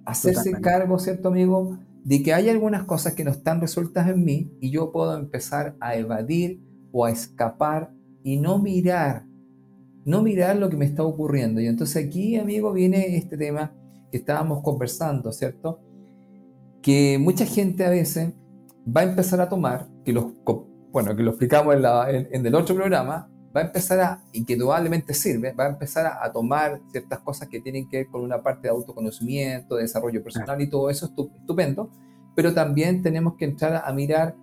[0.03, 1.79] Hacerse cargo, ¿cierto amigo?
[2.03, 5.77] De que hay algunas cosas que no están resueltas en mí y yo puedo empezar
[5.79, 6.59] a evadir
[6.97, 7.91] o a escapar
[8.23, 9.25] y no mirar,
[10.05, 11.59] no mirar lo que me está ocurriendo.
[11.59, 13.73] Y entonces aquí, amigo, viene este tema
[14.09, 15.81] que estábamos conversando, ¿cierto?
[16.81, 18.31] Que mucha gente a veces
[18.87, 20.27] va a empezar a tomar, que los,
[20.89, 25.13] bueno, que lo explicamos en, el otro programa, va a empezar a, y que probablemente
[25.13, 28.69] sirve, va a empezar a, tomar ciertas cosas que tienen que ver con una parte
[28.69, 31.89] de autoconocimiento, de desarrollo personal y todo eso, estupendo,
[32.37, 34.37] pero también tenemos que entrar a mirar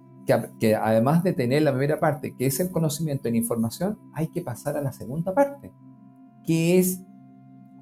[0.58, 4.42] que, además de tener la primera parte, que es el conocimiento en información, hay que
[4.42, 5.72] pasar a la segunda parte,
[6.46, 7.00] que es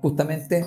[0.01, 0.67] justamente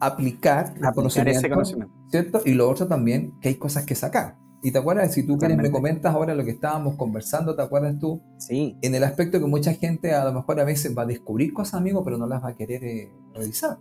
[0.00, 1.62] aplicar, el conocimiento,
[2.08, 2.40] ¿cierto?
[2.44, 4.36] Y lo otro también, que hay cosas que sacar.
[4.62, 7.98] Y te acuerdas, si tú quieres, me comentas ahora lo que estábamos conversando, ¿te acuerdas
[7.98, 8.20] tú?
[8.36, 8.76] Sí.
[8.82, 11.74] En el aspecto que mucha gente a lo mejor a veces va a descubrir cosas,
[11.74, 13.78] amigo, pero no las va a querer eh, revisar.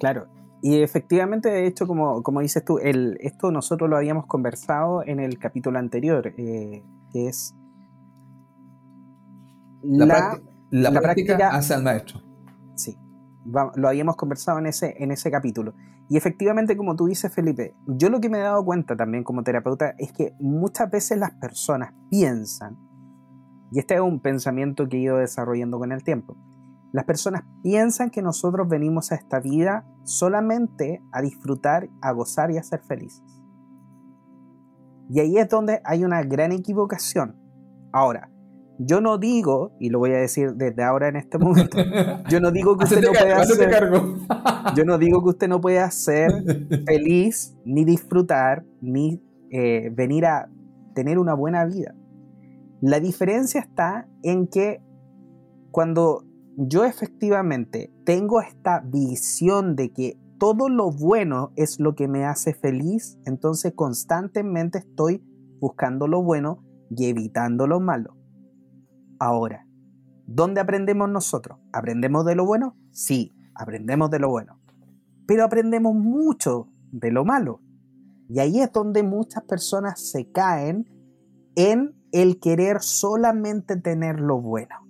[0.00, 0.26] Claro,
[0.60, 5.20] y efectivamente, de hecho, como, como dices tú, el, esto nosotros lo habíamos conversado en
[5.20, 7.54] el capítulo anterior, eh, que es
[9.82, 10.40] la,
[10.70, 12.20] la, práctica, hacia el maestro.
[12.74, 12.98] Sí,
[13.46, 15.74] lo habíamos conversado en ese, en ese capítulo.
[16.08, 19.42] Y efectivamente, como tú dices, Felipe, yo lo que me he dado cuenta también como
[19.42, 22.78] terapeuta es que muchas veces las personas piensan,
[23.70, 26.36] y este es un pensamiento que he ido desarrollando con el tiempo,
[26.92, 32.56] las personas piensan que nosotros venimos a esta vida solamente a disfrutar, a gozar y
[32.56, 33.22] a ser felices.
[35.10, 37.36] Y ahí es donde hay una gran equivocación.
[37.92, 38.30] Ahora,
[38.78, 41.78] yo no digo, y lo voy a decir desde ahora en este momento,
[42.28, 43.70] yo no digo que usted no pueda ser,
[44.76, 46.30] yo no digo que usted no pueda ser
[46.86, 50.48] feliz, ni disfrutar, ni eh, venir a
[50.94, 51.94] tener una buena vida.
[52.80, 54.80] La diferencia está en que
[55.70, 56.24] cuando
[56.60, 62.52] yo efectivamente tengo esta visión de que todo lo bueno es lo que me hace
[62.52, 65.22] feliz, entonces constantemente estoy
[65.60, 68.16] buscando lo bueno y evitando lo malo.
[69.20, 69.68] Ahora,
[70.26, 71.60] ¿dónde aprendemos nosotros?
[71.72, 72.76] ¿Aprendemos de lo bueno?
[72.90, 74.60] Sí, aprendemos de lo bueno.
[75.28, 77.60] Pero aprendemos mucho de lo malo.
[78.28, 80.88] Y ahí es donde muchas personas se caen
[81.54, 84.87] en el querer solamente tener lo bueno.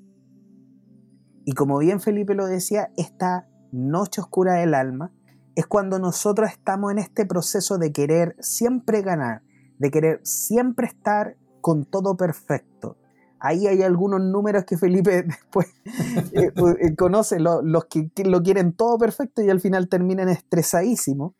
[1.48, 5.14] Y como bien Felipe lo decía, esta noche oscura del alma
[5.54, 9.40] es cuando nosotros estamos en este proceso de querer siempre ganar,
[9.78, 12.98] de querer siempre estar con todo perfecto.
[13.40, 15.68] Ahí hay algunos números que Felipe después
[16.34, 21.32] eh, eh, conoce, los que lo quieren todo perfecto y al final terminan estresadísimos,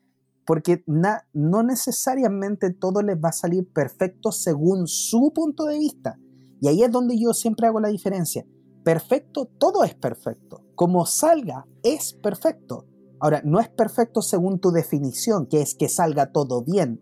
[0.46, 6.18] porque no necesariamente todo les va a salir perfecto según su punto de vista.
[6.62, 8.46] Y ahí es donde yo siempre hago la diferencia
[8.88, 10.62] perfecto, todo es perfecto.
[10.74, 12.87] Como salga, es perfecto.
[13.20, 16.99] Ahora, no es perfecto según tu definición, que es que salga todo bien,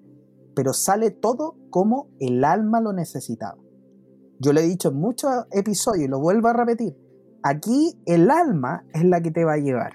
[0.56, 3.56] pero sale todo como el alma lo necesitaba.
[4.40, 6.98] Yo lo he dicho en muchos episodios y lo vuelvo a repetir.
[7.44, 9.92] Aquí el alma es la que te va a llevar.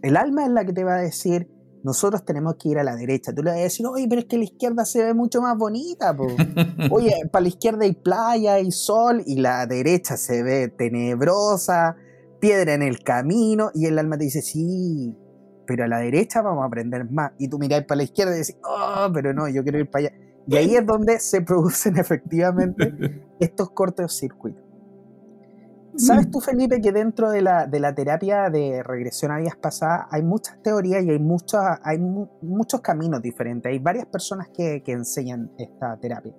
[0.00, 1.50] El alma es la que te va a decir,
[1.84, 3.34] nosotros tenemos que ir a la derecha.
[3.34, 5.56] Tú le vas a decir, oye, pero es que la izquierda se ve mucho más
[5.56, 6.16] bonita.
[6.90, 11.96] Oye, para la izquierda hay playa, y sol, y la derecha se ve tenebrosa,
[12.40, 15.14] piedra en el camino, y el alma te dice, sí,
[15.66, 17.32] pero a la derecha vamos a aprender más.
[17.38, 20.06] Y tú miras para la izquierda y dices, oh, pero no, yo quiero ir para
[20.06, 20.16] allá.
[20.46, 24.63] Y ahí es donde se producen efectivamente estos cortos circuitos.
[25.96, 30.60] ¿Sabes tú, Felipe, que dentro de la, terapia de regresión a vidas pasadas hay muchas
[30.62, 31.20] teorías y hay,
[31.82, 33.70] hay muchos caminos diferentes?
[33.70, 36.34] Hay varias personas que, enseñan esta terapia.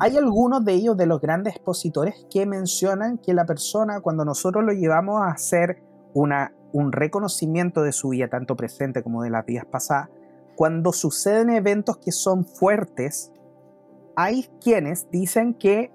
[0.00, 4.64] Hay algunos de ellos, de los grandes expositores, que mencionan que la persona, cuando nosotros
[4.64, 5.82] lo llevamos a hacer
[6.12, 10.08] una, un reconocimiento de su vida, tanto presente como de las vidas pasadas,
[10.56, 13.32] cuando suceden eventos que son fuertes,
[14.16, 15.92] hay quienes dicen que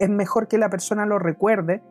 [0.00, 1.82] es mejor que la persona lo recuerde,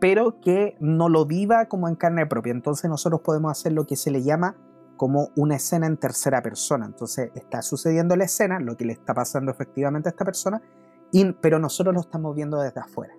[0.00, 2.52] pero que no lo viva como en carne propia.
[2.52, 4.56] Entonces nosotros podemos hacer lo que se le llama
[4.96, 6.86] como una escena en tercera persona.
[6.86, 10.62] Entonces está sucediendo la escena, lo que le está pasando efectivamente a esta persona,
[11.40, 13.14] pero nosotros lo estamos viendo desde afuera.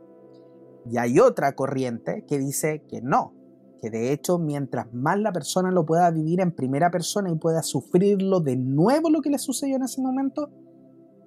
[0.90, 3.34] Y hay otra corriente que dice que no,
[3.82, 7.62] que de hecho mientras más la persona lo pueda vivir en primera persona y pueda
[7.62, 10.50] sufrirlo de nuevo lo que le sucedió en ese momento,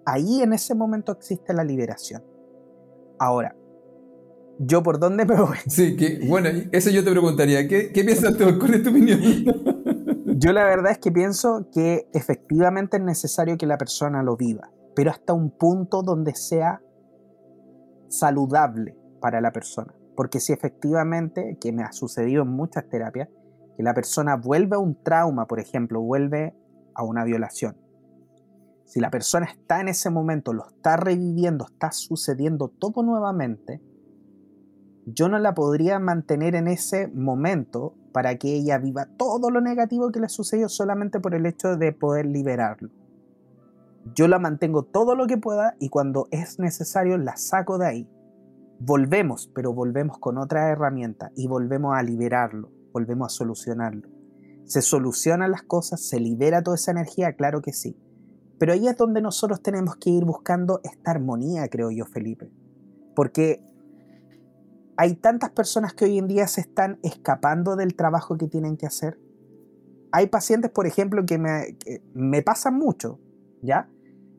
[0.04, 2.24] ahí en ese momento existe la liberación.
[3.18, 3.54] Ahora,
[4.58, 5.58] ¿yo por dónde me voy?
[5.66, 8.44] Sí, que bueno, eso yo te preguntaría, ¿qué, qué piensas tú?
[8.58, 9.20] ¿Cuál es tu opinión?
[10.36, 14.70] Yo la verdad es que pienso que efectivamente es necesario que la persona lo viva,
[14.94, 16.80] pero hasta un punto donde sea
[18.08, 19.94] saludable para la persona.
[20.16, 23.28] Porque si efectivamente, que me ha sucedido en muchas terapias,
[23.76, 26.54] que la persona vuelve a un trauma, por ejemplo, vuelve
[26.94, 27.76] a una violación.
[28.84, 33.80] Si la persona está en ese momento, lo está reviviendo, está sucediendo todo nuevamente,
[35.06, 40.10] yo no la podría mantener en ese momento para que ella viva todo lo negativo
[40.10, 42.90] que le sucedió solamente por el hecho de poder liberarlo.
[44.14, 48.10] Yo la mantengo todo lo que pueda y cuando es necesario la saco de ahí.
[48.78, 54.08] Volvemos, pero volvemos con otra herramienta y volvemos a liberarlo, volvemos a solucionarlo.
[54.66, 56.00] ¿Se solucionan las cosas?
[56.00, 57.34] ¿Se libera toda esa energía?
[57.34, 57.96] Claro que sí.
[58.58, 62.50] Pero ahí es donde nosotros tenemos que ir buscando esta armonía, creo yo, Felipe.
[63.14, 63.62] Porque
[64.96, 68.86] hay tantas personas que hoy en día se están escapando del trabajo que tienen que
[68.86, 69.18] hacer.
[70.12, 71.76] Hay pacientes, por ejemplo, que me,
[72.14, 73.18] me pasan mucho,
[73.62, 73.88] ¿ya?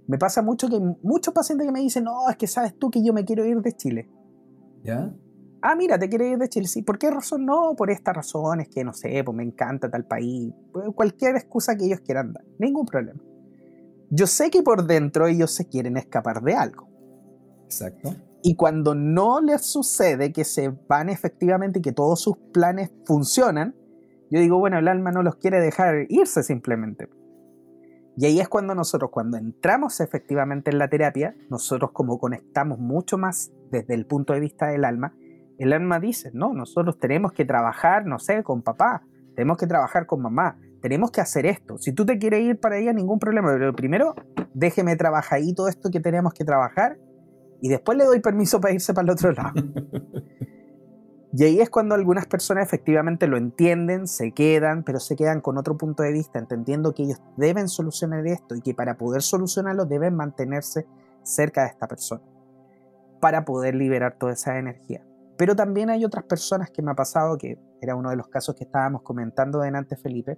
[0.07, 3.03] Me pasa mucho que muchos pacientes que me dicen, no, es que sabes tú que
[3.03, 4.09] yo me quiero ir de Chile.
[4.83, 5.11] ¿Ya?
[5.61, 6.67] Ah, mira, te quiero ir de Chile.
[6.67, 7.45] Sí, ¿por qué razón?
[7.45, 10.53] No, por estas razones, que no sé, pues me encanta tal país.
[10.71, 12.45] Pues, cualquier excusa que ellos quieran dar.
[12.59, 13.19] Ningún problema.
[14.11, 16.87] Yo sé que por dentro ellos se quieren escapar de algo.
[17.63, 18.15] Exacto.
[18.47, 23.73] Y cuando no les sucede que se van efectivamente y que todos sus planes funcionan,
[24.29, 27.09] yo digo, bueno, el alma no los quiere dejar irse simplemente.
[28.15, 33.17] Y ahí es cuando nosotros, cuando entramos efectivamente en la terapia, nosotros como conectamos mucho
[33.17, 35.15] más desde el punto de vista del alma,
[35.57, 39.01] el alma dice, no, nosotros tenemos que trabajar, no sé, con papá,
[39.35, 41.79] tenemos que trabajar con mamá, tenemos que hacer esto.
[41.79, 44.13] Si tú te quieres ir para allá, ningún problema, pero primero
[44.53, 46.99] déjeme trabajar ahí todo esto que tenemos que trabajar
[47.65, 49.53] y después le doy permiso para irse para el otro lado.
[51.33, 55.57] y ahí es cuando algunas personas efectivamente lo entienden, se quedan, pero se quedan con
[55.57, 59.85] otro punto de vista, entendiendo que ellos deben solucionar esto y que para poder solucionarlo
[59.85, 60.85] deben mantenerse
[61.23, 62.21] cerca de esta persona,
[63.19, 65.03] para poder liberar toda esa energía.
[65.35, 68.53] Pero también hay otras personas que me ha pasado, que era uno de los casos
[68.53, 70.37] que estábamos comentando delante Felipe,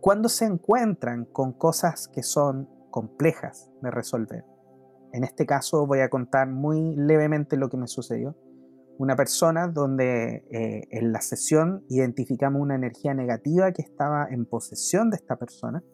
[0.00, 4.46] cuando se encuentran con cosas que son complejas de resolver,
[5.12, 8.36] en este caso voy a contar muy levemente lo que me sucedió.
[8.98, 15.10] Una persona donde eh, en la sesión identificamos una energía negativa que estaba en posesión
[15.10, 15.84] de esta persona.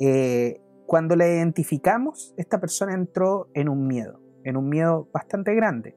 [0.00, 5.94] Eh, cuando la identificamos, esta persona entró en un miedo, en un miedo bastante grande,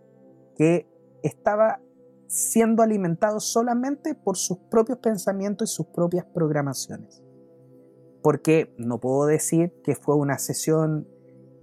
[0.55, 0.87] que
[1.23, 1.79] estaba
[2.27, 7.23] siendo alimentado solamente por sus propios pensamientos y sus propias programaciones.
[8.21, 11.07] Porque no puedo decir que fue una sesión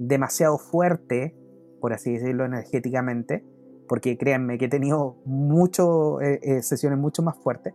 [0.00, 1.36] demasiado fuerte,
[1.78, 3.44] por así decirlo energéticamente,
[3.86, 7.74] porque créanme que he tenido mucho, eh, eh, sesiones mucho más fuertes,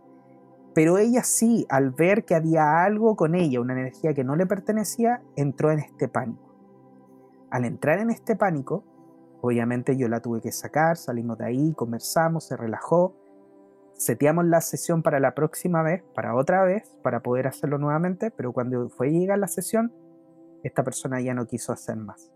[0.74, 4.44] pero ella sí, al ver que había algo con ella, una energía que no le
[4.44, 6.42] pertenecía, entró en este pánico.
[7.50, 8.84] Al entrar en este pánico,
[9.40, 13.14] obviamente yo la tuve que sacar, salimos de ahí, conversamos, se relajó,
[13.94, 18.52] seteamos la sesión para la próxima vez, para otra vez, para poder hacerlo nuevamente, pero
[18.52, 19.92] cuando fue a llegar la sesión,
[20.66, 22.30] esta persona ya no quiso hacer más.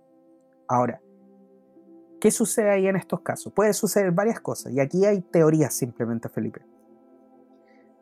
[0.69, 1.01] Ahora,
[2.21, 3.53] ¿qué sucede ahí en estos casos?
[3.53, 6.65] Puede suceder varias cosas y aquí hay teorías simplemente, Felipe.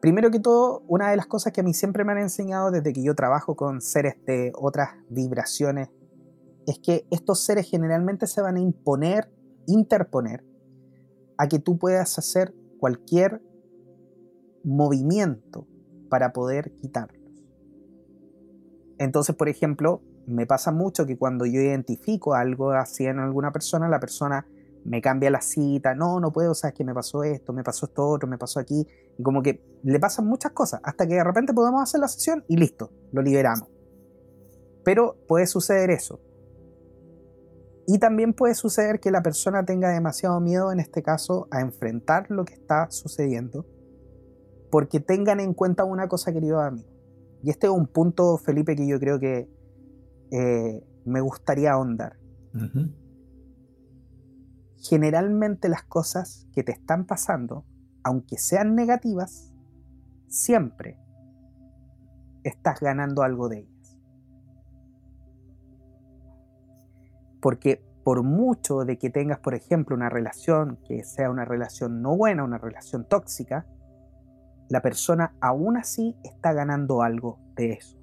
[0.01, 2.93] Primero que todo, una de las cosas que a mí siempre me han enseñado desde
[2.93, 5.89] que yo trabajo con seres de otras vibraciones
[6.67, 9.33] es que estos seres generalmente se van a imponer,
[9.67, 10.45] interponer,
[11.37, 13.43] a que tú puedas hacer cualquier
[14.63, 15.67] movimiento
[16.11, 17.19] para poder quitarlos.
[18.99, 23.89] Entonces, por ejemplo, me pasa mucho que cuando yo identifico algo así en alguna persona,
[23.89, 24.47] la persona
[24.85, 28.07] me cambia la cita, no, no puedo, sabes que me pasó esto, me pasó esto
[28.07, 28.87] otro, me pasó aquí,
[29.19, 32.45] y como que le pasan muchas cosas, hasta que de repente podemos hacer la sesión
[32.49, 33.69] y listo, lo liberamos.
[34.85, 36.21] Pero puede suceder eso.
[37.87, 42.31] Y también puede suceder que la persona tenga demasiado miedo, en este caso, a enfrentar
[42.31, 43.67] lo que está sucediendo,
[44.71, 46.89] porque tengan en cuenta una cosa, querido amigo.
[47.43, 49.49] Y este es un punto, Felipe, que yo creo que
[50.31, 52.19] eh, me gustaría ahondar.
[54.77, 57.65] Generalmente las cosas que te están pasando,
[58.03, 59.53] aunque sean negativas,
[60.29, 60.99] siempre
[62.45, 63.99] estás ganando algo de ellas.
[67.41, 72.17] Porque por mucho de que tengas, por ejemplo, una relación que sea una relación no
[72.17, 73.67] buena, una relación tóxica,
[74.69, 77.98] la persona aún así está ganando algo de eso.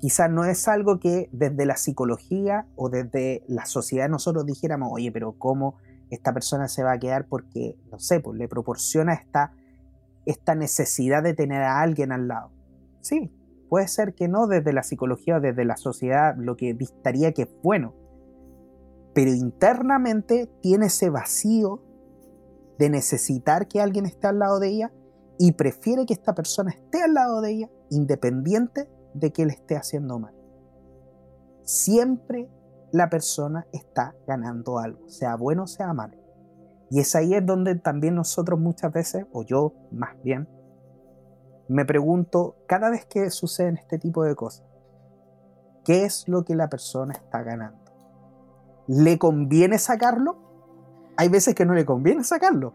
[0.00, 5.10] Quizás no es algo que desde la psicología o desde la sociedad nosotros dijéramos, oye,
[5.10, 5.76] pero ¿cómo
[6.10, 9.52] esta persona se va a quedar porque, no sé, pues le proporciona esta,
[10.26, 12.50] esta necesidad de tener a alguien al lado?
[13.00, 13.32] Sí,
[13.68, 17.42] puede ser que no desde la psicología o desde la sociedad lo que dictaría que
[17.42, 17.94] es bueno,
[19.14, 21.82] pero internamente tiene ese vacío
[22.78, 24.92] de necesitar que alguien esté al lado de ella
[25.38, 28.88] y prefiere que esta persona esté al lado de ella independiente
[29.18, 30.34] de que le esté haciendo mal.
[31.62, 32.48] Siempre
[32.92, 36.16] la persona está ganando algo, sea bueno o sea malo.
[36.90, 40.48] Y es ahí es donde también nosotros muchas veces, o yo más bien,
[41.68, 44.64] me pregunto cada vez que suceden este tipo de cosas,
[45.84, 47.90] ¿qué es lo que la persona está ganando?
[48.86, 50.36] ¿Le conviene sacarlo?
[51.16, 52.74] Hay veces que no le conviene sacarlo.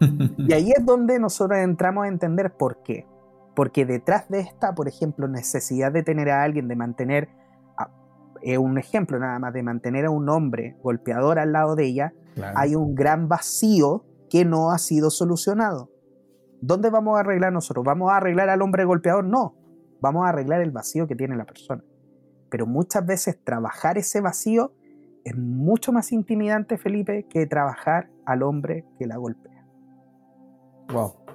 [0.36, 3.06] y ahí es donde nosotros entramos a entender por qué.
[3.56, 7.30] Porque detrás de esta, por ejemplo, necesidad de tener a alguien, de mantener,
[8.42, 12.12] eh, un ejemplo nada más, de mantener a un hombre golpeador al lado de ella,
[12.54, 15.90] hay un gran vacío que no ha sido solucionado.
[16.60, 17.84] ¿Dónde vamos a arreglar nosotros?
[17.84, 19.24] ¿Vamos a arreglar al hombre golpeador?
[19.24, 19.56] No,
[20.00, 21.82] vamos a arreglar el vacío que tiene la persona.
[22.50, 24.72] Pero muchas veces trabajar ese vacío
[25.24, 29.66] es mucho más intimidante, Felipe, que trabajar al hombre que la golpea.
[30.92, 31.25] Wow.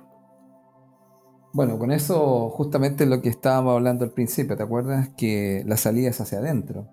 [1.54, 5.10] Bueno, con eso justamente lo que estábamos hablando al principio, ¿te acuerdas?
[5.18, 6.88] Que la salida es hacia adentro.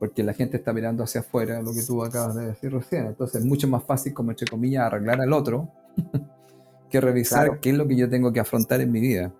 [0.00, 3.06] Porque la gente está mirando hacia afuera, lo que tú acabas de decir recién.
[3.06, 5.68] Entonces es mucho más fácil, como entre comillas, arreglar al otro
[6.90, 9.32] que revisar qué es lo que yo tengo que afrontar en mi vida.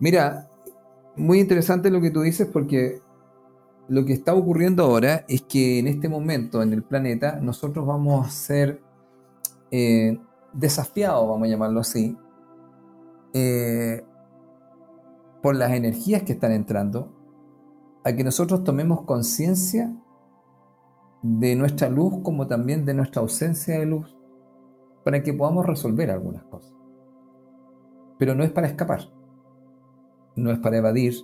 [0.00, 0.50] Mira,
[1.16, 3.00] muy interesante lo que tú dices porque
[3.88, 8.26] lo que está ocurriendo ahora es que en este momento en el planeta nosotros vamos
[8.26, 8.80] a ser
[9.70, 10.18] eh,
[10.52, 12.16] desafiados, vamos a llamarlo así,
[13.34, 14.04] eh,
[15.42, 17.16] por las energías que están entrando,
[18.04, 19.94] a que nosotros tomemos conciencia
[21.22, 24.16] de nuestra luz como también de nuestra ausencia de luz,
[25.04, 26.74] para que podamos resolver algunas cosas.
[28.18, 29.10] Pero no es para escapar,
[30.36, 31.14] no es para evadir,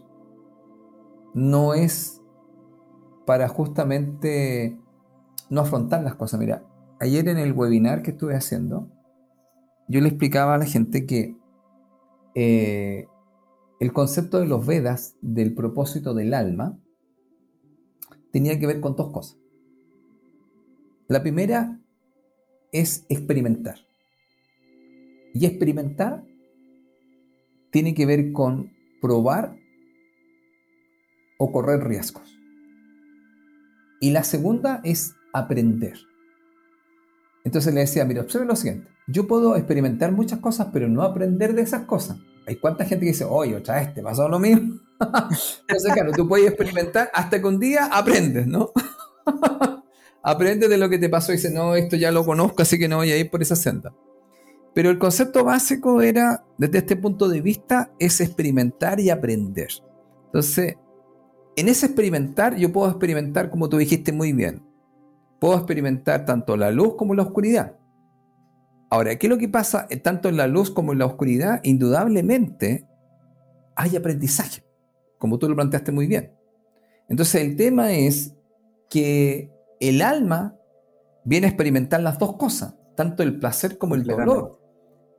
[1.34, 2.22] no es
[3.26, 4.78] para justamente
[5.50, 6.40] no afrontar las cosas.
[6.40, 6.62] Mira,
[7.00, 8.88] ayer en el webinar que estuve haciendo,
[9.88, 11.36] yo le explicaba a la gente que
[12.38, 13.08] eh,
[13.80, 16.78] el concepto de los Vedas del propósito del alma
[18.30, 19.38] tenía que ver con dos cosas.
[21.08, 21.80] La primera
[22.72, 23.78] es experimentar.
[25.32, 26.24] Y experimentar
[27.70, 28.70] tiene que ver con
[29.00, 29.56] probar
[31.38, 32.38] o correr riesgos.
[33.98, 35.96] Y la segunda es aprender.
[37.44, 38.95] Entonces le decía, mira, observe lo siguiente.
[39.06, 42.18] Yo puedo experimentar muchas cosas, pero no aprender de esas cosas.
[42.46, 44.80] Hay cuánta gente que dice, oye, otra vez te pasó lo mismo.
[45.00, 48.72] Entonces, claro, tú puedes experimentar hasta que un día aprendes, ¿no?
[50.22, 52.88] aprendes de lo que te pasó y dices, no, esto ya lo conozco, así que
[52.88, 53.92] no voy a ir por esa senda.
[54.74, 59.68] Pero el concepto básico era, desde este punto de vista, es experimentar y aprender.
[60.26, 60.74] Entonces,
[61.56, 64.62] en ese experimentar yo puedo experimentar, como tú dijiste muy bien,
[65.40, 67.76] puedo experimentar tanto la luz como la oscuridad.
[68.88, 71.60] Ahora, ¿qué es lo que pasa eh, tanto en la luz como en la oscuridad?
[71.64, 72.86] Indudablemente
[73.74, 74.64] hay aprendizaje,
[75.18, 76.32] como tú lo planteaste muy bien.
[77.08, 78.34] Entonces el tema es
[78.88, 80.56] que el alma
[81.24, 84.60] viene a experimentar las dos cosas, tanto el placer como el dolor.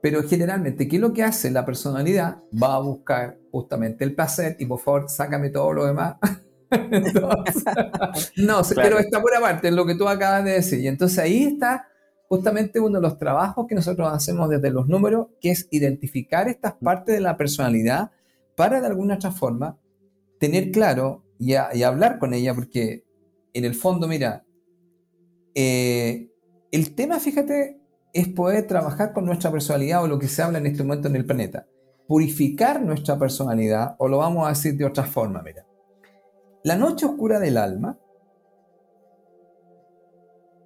[0.00, 2.38] Pero generalmente, ¿qué es lo que hace la personalidad?
[2.50, 6.16] Va a buscar justamente el placer y por favor, sácame todo lo demás.
[8.36, 10.80] no, pero está por aparte en lo que tú acabas de decir.
[10.80, 11.87] Y entonces ahí está
[12.28, 16.74] justamente uno de los trabajos que nosotros hacemos desde los números, que es identificar estas
[16.78, 16.84] mm.
[16.84, 18.10] partes de la personalidad
[18.54, 19.78] para de alguna otra forma
[20.38, 23.04] tener claro y, hablar con ella, porque
[23.52, 24.44] en el fondo, mira,
[25.54, 26.30] eh,
[26.70, 27.80] el tema, fíjate,
[28.12, 31.16] es poder trabajar con nuestra personalidad o lo que se habla en este momento en
[31.16, 31.66] el planeta.
[32.06, 35.64] Purificar nuestra personalidad, o lo vamos a decir de otra forma, mira.
[36.64, 37.98] La noche oscura del alma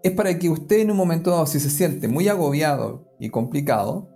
[0.02, 4.08] es para que usted en un momento dado, si se siente muy agobiado y complicado,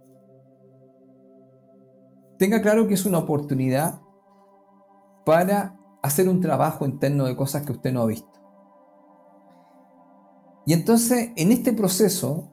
[2.39, 4.01] tenga claro que es una oportunidad
[5.25, 8.33] para hacer un trabajo interno de cosas que usted no ha visto.
[10.67, 12.51] Y entonces, en este proceso,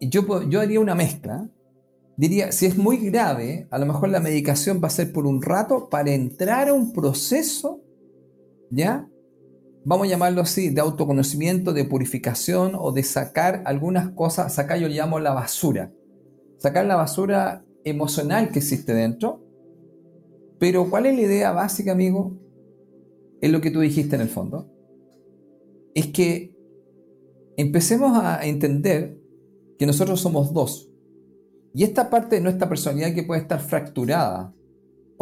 [0.00, 1.48] yo, yo haría una mezcla.
[2.16, 5.42] Diría, si es muy grave, a lo mejor la medicación va a ser por un
[5.42, 7.80] rato para entrar a un proceso,
[8.70, 9.09] ¿ya?
[9.84, 14.88] Vamos a llamarlo así, de autoconocimiento, de purificación o de sacar algunas cosas, sacar yo
[14.88, 15.92] llamo la basura.
[16.58, 19.42] Sacar la basura emocional que existe dentro.
[20.58, 22.38] Pero ¿cuál es la idea básica, amigo?
[23.40, 24.70] Es lo que tú dijiste en el fondo.
[25.94, 26.54] Es que
[27.56, 29.18] empecemos a entender
[29.78, 30.90] que nosotros somos dos.
[31.72, 34.54] Y esta parte de nuestra personalidad que puede estar fracturada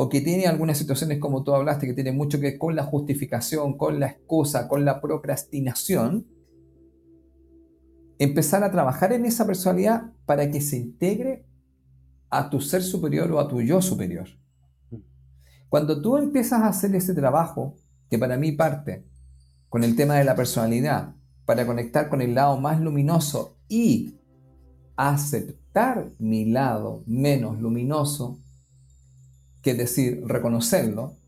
[0.01, 2.84] o que tiene algunas situaciones como tú hablaste, que tiene mucho que ver con la
[2.84, 6.28] justificación, con la excusa, con la procrastinación,
[8.20, 11.49] empezar a trabajar en esa personalidad para que se integre
[12.30, 14.28] a tu ser superior o a tu yo superior.
[15.68, 17.74] Cuando tú empiezas a hacer ese trabajo,
[18.09, 19.05] que para mí parte
[19.68, 24.14] con el tema de la personalidad, para conectar con el lado más luminoso y
[24.94, 28.38] aceptar mi lado menos luminoso,
[29.68, 31.18] que es decir, reconocerlo,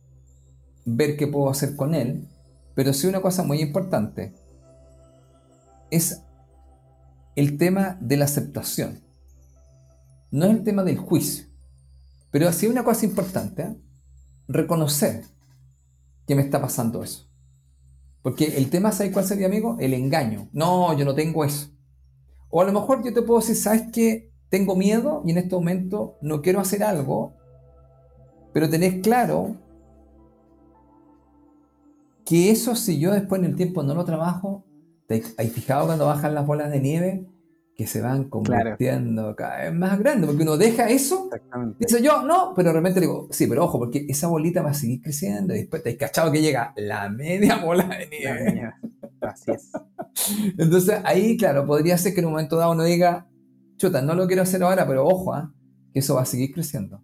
[0.87, 2.27] ver qué puedo hacer con él,
[2.75, 4.33] pero sí una cosa muy importante,
[5.91, 6.23] es
[7.37, 9.03] el tema de la aceptación.
[10.31, 11.45] No es el tema del juicio,
[12.31, 13.77] pero sí una cosa importante, ¿eh?
[14.49, 15.25] reconocer
[16.27, 17.29] que me está pasando eso.
[18.23, 19.77] Porque el tema, ¿sabes cuál sería, amigo?
[19.81, 20.49] El engaño.
[20.55, 21.69] No, yo no tengo eso.
[22.49, 24.33] O a lo mejor yo te puedo decir, ¿sabes qué?
[24.49, 27.37] Tengo miedo y en este momento no quiero hacer algo,
[28.53, 29.57] pero tenés claro
[32.25, 34.65] que eso si yo después en el tiempo no lo trabajo,
[35.07, 37.27] ¿te has fijado cuando bajan las bolas de nieve?
[37.81, 41.31] que se van convirtiendo cada vez más grandes, porque uno deja eso,
[41.79, 45.01] dice yo, no, pero realmente digo, sí, pero ojo, porque esa bolita va a seguir
[45.01, 48.71] creciendo y después te has cachado que llega la media bola de nieve.
[49.23, 49.73] Así es.
[50.59, 53.27] Entonces ahí, claro, podría ser que en un momento dado uno diga,
[53.79, 55.51] chuta, no lo quiero hacer ahora, pero ojo, ¿ah?
[55.95, 57.03] que eso va a seguir creciendo.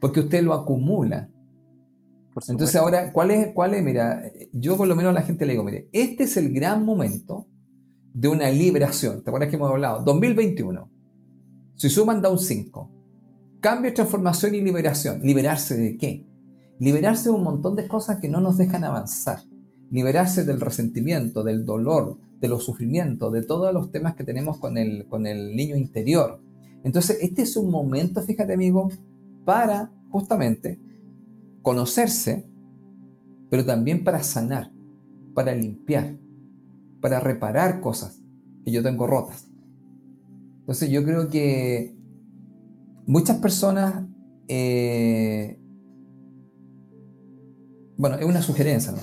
[0.00, 1.28] Porque usted lo acumula.
[2.48, 3.82] Entonces ahora, ¿cuál es, ¿cuál es?
[3.82, 4.22] Mira,
[4.52, 7.46] yo por lo menos a la gente le digo, mire, este es el gran momento
[8.14, 9.22] de una liberación.
[9.22, 10.02] ¿Te acuerdas que hemos hablado?
[10.04, 10.90] 2021.
[11.74, 12.90] Si suman, da un 5.
[13.60, 15.20] Cambio, transformación y liberación.
[15.22, 16.26] ¿Liberarse de qué?
[16.78, 19.40] Liberarse de un montón de cosas que no nos dejan avanzar.
[19.90, 24.78] Liberarse del resentimiento, del dolor, de los sufrimientos, de todos los temas que tenemos con
[24.78, 26.40] el, con el niño interior.
[26.84, 28.88] Entonces, este es un momento, fíjate amigo,
[29.44, 30.80] para justamente
[31.62, 32.48] conocerse,
[33.50, 34.72] pero también para sanar,
[35.34, 36.16] para limpiar,
[37.00, 38.22] para reparar cosas
[38.64, 39.48] que yo tengo rotas.
[40.60, 41.96] Entonces yo creo que
[43.06, 44.04] muchas personas,
[44.48, 45.58] eh,
[47.96, 48.98] bueno, es una sugerencia, ¿no?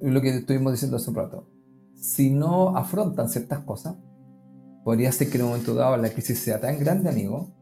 [0.00, 1.48] Lo que estuvimos diciendo hace un rato.
[1.94, 3.96] Si no afrontan ciertas cosas,
[4.84, 7.52] podría ser que en un momento dado la crisis sea tan grande, amigo,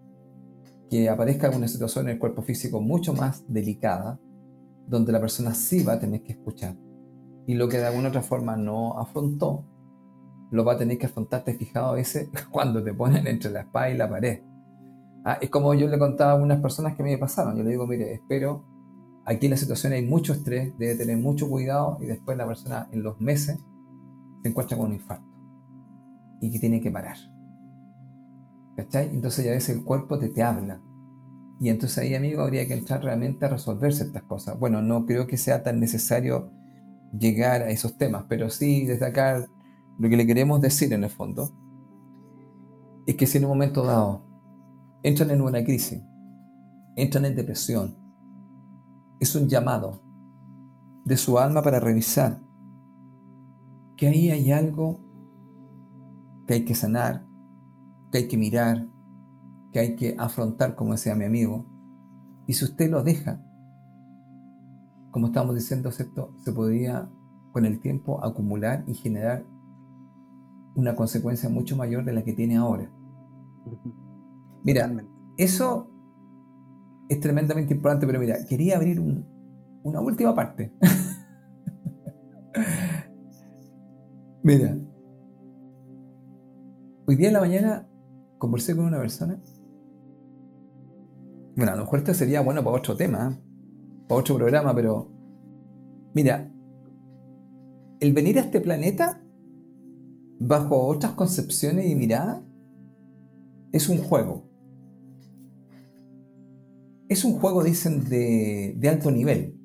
[0.95, 4.21] que aparezca alguna situación en el cuerpo físico mucho más delicada,
[4.87, 6.77] donde la persona sí va a tener que escuchar
[7.49, 9.65] y lo que de alguna otra forma no afrontó,
[10.53, 13.63] lo va a tener que afrontar, te fijado a veces, cuando te ponen entre la
[13.63, 14.43] espada y la pared.
[15.25, 17.57] Ah, es como yo le contaba a algunas personas que me pasaron.
[17.57, 18.65] Yo le digo, mire, espero,
[19.25, 22.89] aquí en la situación hay mucho estrés, debe tener mucho cuidado y después la persona
[22.93, 23.59] en los meses
[24.45, 25.27] se encuentra con un infarto
[26.41, 27.17] y que tiene que parar.
[28.77, 29.09] ¿Cachai?
[29.11, 30.81] Entonces ya a veces el cuerpo te, te habla.
[31.61, 34.59] Y entonces ahí, amigo, habría que entrar realmente a resolver ciertas cosas.
[34.59, 36.51] Bueno, no creo que sea tan necesario
[37.19, 39.47] llegar a esos temas, pero sí desde acá
[39.99, 41.51] lo que le queremos decir en el fondo
[43.07, 44.25] es que si en un momento dado
[45.03, 46.03] entran en una crisis,
[46.97, 47.97] entran en depresión,
[49.21, 50.03] es un llamado
[51.05, 52.41] de su alma para revisar
[53.97, 55.01] que ahí hay algo
[56.47, 57.25] que hay que sanar,
[58.15, 58.87] que hay que mirar,
[59.73, 61.67] que hay que afrontar, como decía mi amigo.
[62.47, 63.45] Y si usted lo deja,
[65.11, 66.33] como estamos diciendo, ¿cierto?
[66.45, 67.11] se podría
[67.51, 69.45] con el tiempo acumular y generar
[70.77, 72.89] una consecuencia mucho mayor de la que tiene ahora.
[74.63, 74.89] Mira,
[75.37, 75.91] eso
[77.09, 79.03] es tremendamente importante, pero mira, quería abrir
[79.83, 80.73] una última parte.
[84.45, 84.79] mira,
[87.09, 87.89] hoy día en la mañana
[88.45, 89.41] conversé con una persona.
[91.57, 94.05] Bueno, a lo mejor esto sería bueno para otro tema, ¿eh?
[94.07, 95.11] para otro programa, pero
[96.13, 96.53] mira,
[98.01, 99.23] el venir a este planeta
[100.39, 102.43] bajo otras concepciones y miradas,
[103.73, 104.51] es un juego.
[107.09, 109.59] Es un juego, dicen, de, alto nivel.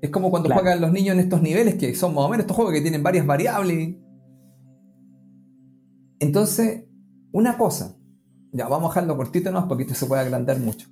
[0.00, 2.56] Es como cuando juegan los niños en estos niveles que son más o menos estos
[2.56, 3.96] juegos que tienen varias variables.
[6.20, 6.84] Entonces,
[7.32, 7.99] una cosa,
[8.52, 10.88] ya vamos a dejarlo cortito no porque esto se puede agrandar mucho.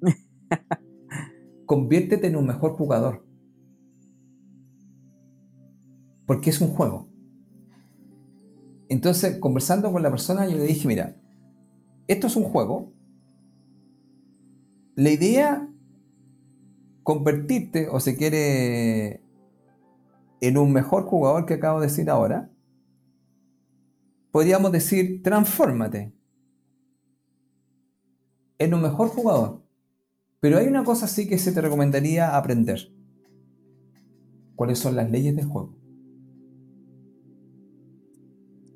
[1.66, 3.24] Conviértete en un mejor jugador.
[6.26, 7.08] Porque es un juego.
[8.88, 11.16] Entonces, conversando con la persona, yo le dije, mira,
[12.08, 12.92] esto es un juego.
[14.94, 15.68] La idea,
[17.02, 19.22] convertirte, o se quiere,
[20.40, 22.50] en un mejor jugador que acabo de decir ahora,
[24.30, 26.15] podríamos decir, transfórmate
[28.58, 29.62] en un mejor jugador.
[30.40, 32.92] Pero hay una cosa sí que se te recomendaría aprender.
[34.54, 35.74] ¿Cuáles son las leyes del juego?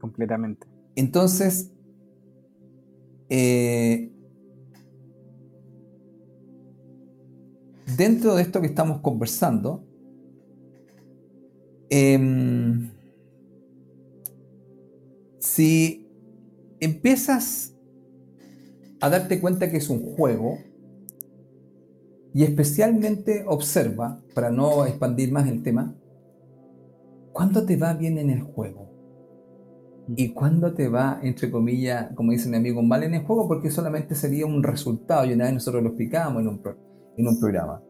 [0.01, 0.66] Completamente.
[0.97, 1.70] Entonces,
[3.28, 4.11] eh,
[7.97, 9.85] dentro de esto que estamos conversando,
[11.91, 12.91] em,
[15.39, 16.09] si
[16.81, 17.69] empiezas
[19.01, 20.59] a darte cuenta que es un juego,
[22.32, 25.94] y especialmente observa, para no expandir más el tema,
[27.32, 28.88] ¿cuándo te va bien en el juego?
[30.16, 33.48] ¿Y cuándo te va, entre comillas, como dice mi amigo, mal en el juego?
[33.48, 36.62] Porque solamente sería un resultado, y una vez nosotros lo explicamos en un,
[37.16, 37.82] en un programa.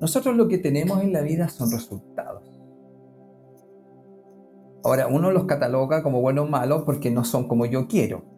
[0.00, 2.44] Nosotros lo que tenemos en la vida son resultados.
[4.84, 8.37] Ahora, uno los cataloga como buenos o malos porque no son como yo quiero.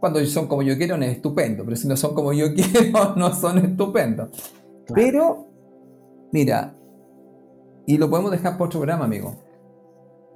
[0.00, 3.34] Cuando son como yo quiero, es estupendo, pero si no son como yo quiero, no
[3.34, 4.30] son estupendos.
[4.94, 5.46] Pero,
[6.32, 6.74] mira,
[7.86, 9.36] y lo podemos dejar por otro programa, amigo.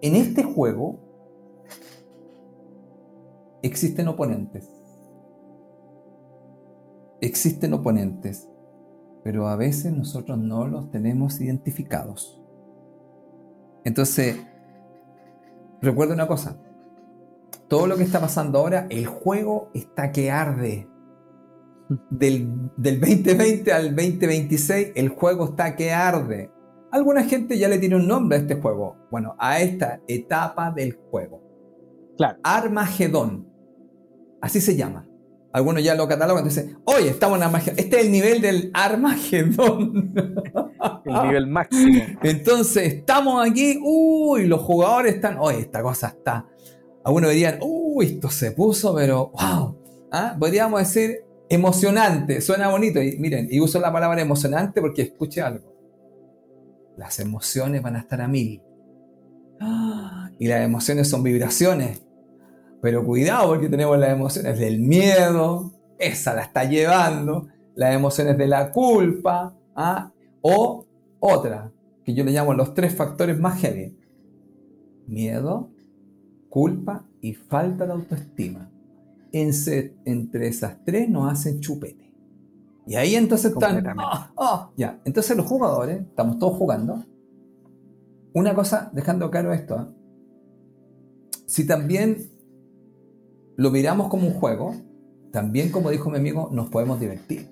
[0.02, 0.98] En este juego
[3.62, 4.70] existen oponentes.
[7.22, 8.48] Existen oponentes,
[9.22, 12.38] pero a veces nosotros no los tenemos identificados.
[13.84, 14.36] Entonces,
[15.80, 16.58] recuerda una cosa,
[17.68, 20.88] todo lo que está pasando ahora, el juego está que arde.
[22.10, 26.50] Del, 2020 al 2026, el juego está que arde.
[26.90, 28.96] Alguna gente ya le tiene un nombre a este juego.
[29.10, 31.42] Bueno, a esta etapa del juego.
[32.16, 32.38] Claro.
[32.42, 33.48] Armagedón.
[34.40, 35.08] Así se llama.
[35.52, 37.78] Algunos ya lo catalogan y dicen, oye, estamos en Armagedón.
[37.78, 40.14] Este es el nivel del Armagedón.
[41.04, 42.02] el nivel máximo.
[42.22, 46.46] Entonces, estamos aquí, uy, los jugadores están, oye, esta cosa está
[47.04, 49.76] algunos dirían, uy, esto se puso, pero wow.
[50.10, 50.36] ¿Ah?
[50.38, 53.02] Podríamos decir emocionante, suena bonito.
[53.02, 55.74] Y miren, y uso la palabra emocionante porque escuche algo.
[56.96, 58.62] Las emociones van a estar a mil.
[60.36, 62.02] Y las emociones son vibraciones.
[62.82, 67.46] Pero cuidado porque tenemos las emociones del miedo, esa la está llevando,
[67.76, 70.12] las emociones de la culpa, ¿ah?
[70.42, 70.84] o
[71.20, 71.70] otra,
[72.04, 73.96] que yo le llamo los tres factores más heavy.
[75.06, 75.70] Miedo,
[76.54, 78.70] culpa y falta de autoestima.
[79.32, 82.14] entre esas tres nos hacen chupete.
[82.86, 83.84] Y ahí entonces están.
[83.98, 85.00] Ah, ah, ya.
[85.04, 87.04] Entonces los jugadores, estamos todos jugando.
[88.34, 89.86] Una cosa, dejando claro esto, ¿eh?
[91.46, 92.30] si también
[93.56, 94.76] lo miramos como un juego,
[95.32, 97.50] también como dijo mi amigo, nos podemos divertir.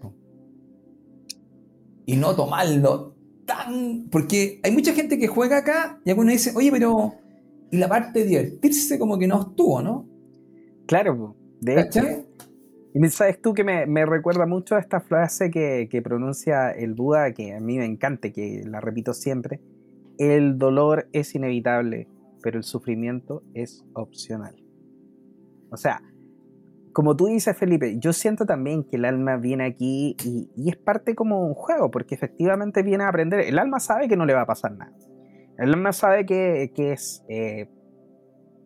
[2.07, 4.09] Y no tomarlo tan...
[4.11, 7.15] Porque hay mucha gente que juega acá y alguno dice, oye, pero
[7.73, 10.07] y la parte de divertirse como que no estuvo, ¿no?
[10.87, 12.01] Claro, de hecho.
[12.95, 17.55] Y sabes tú que me, recuerda mucho a esta frase que, pronuncia el Buda, que
[17.55, 19.61] a mí me encanta, que la repito siempre.
[20.19, 22.09] El dolor es inevitable,
[22.43, 24.55] pero el sufrimiento es opcional.
[25.71, 26.03] O sea,
[26.93, 30.77] como tú dices, Felipe, yo siento también que el alma viene aquí y, y, es
[30.77, 33.41] parte como un juego, porque efectivamente viene a aprender.
[33.41, 34.93] El alma sabe que no le va a pasar nada.
[35.63, 37.69] El alma sabe que, es, eh,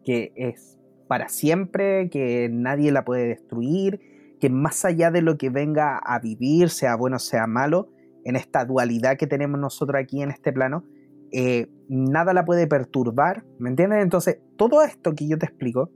[0.03, 4.01] que es para siempre, que nadie la puede destruir,
[4.41, 7.91] que más allá de lo que venga a vivir, sea bueno, sea malo,
[8.25, 10.85] en esta dualidad que tenemos nosotros aquí en este plano,
[11.33, 14.03] eh, nada la puede perturbar, ¿me entiendes?
[14.03, 15.91] Entonces, todo esto que yo te explico,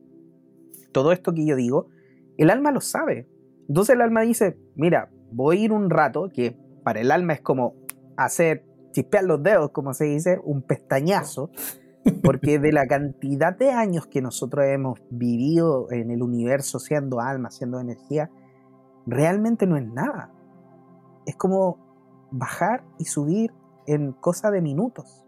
[0.92, 1.88] todo esto que yo digo,
[2.36, 3.26] el alma lo sabe.
[3.68, 7.40] Entonces el alma dice, mira, voy a ir un rato, que para el alma es
[7.40, 7.74] como
[8.18, 11.50] hacer chispear los dedos, como se dice, un pestañazo,
[12.22, 17.50] porque de la cantidad de años que nosotros hemos vivido en el universo siendo alma,
[17.50, 18.30] siendo energía,
[19.06, 20.32] realmente no es nada.
[21.26, 23.52] Es como bajar y subir
[23.86, 25.24] en cosa de minutos.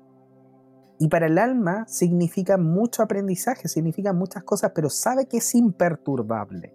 [0.98, 6.74] Y para el alma significa mucho aprendizaje, significa muchas cosas, pero sabe que es imperturbable.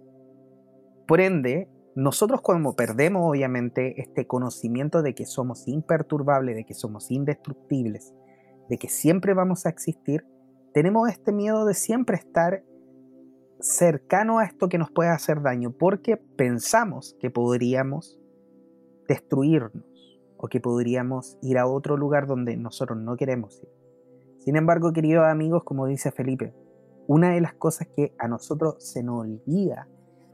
[1.07, 7.09] Por ende, nosotros cuando perdemos obviamente este conocimiento de que somos imperturbables, de que somos
[7.09, 8.13] indestructibles,
[8.69, 10.23] de que siempre vamos a existir,
[10.75, 12.63] tenemos este miedo de siempre estar
[13.59, 18.19] cercano a esto que nos puede hacer daño, porque pensamos que podríamos
[19.07, 19.83] destruirnos
[20.37, 23.69] o que podríamos ir a otro lugar donde nosotros no queremos ir.
[24.37, 26.53] Sin embargo, queridos amigos, como dice Felipe,
[27.07, 29.89] una de las cosas que a nosotros se nos olvida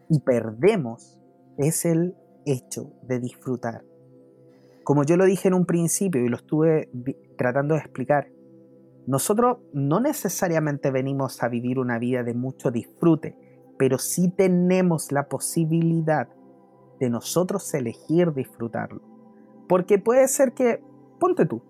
[0.09, 1.23] y perdemos
[1.58, 3.84] es el hecho de disfrutar.
[4.84, 6.89] Como yo lo dije en un principio y lo estuve
[7.38, 8.28] tratando de explicar,
[9.06, 13.38] nosotros no necesariamente venimos a vivir una vida de mucho disfrute,
[13.78, 16.30] pero sí tenemos la posibilidad
[16.99, 19.01] de nosotros elegir disfrutarlo.
[19.68, 20.82] Porque puede ser que,
[21.20, 21.62] ponte tú,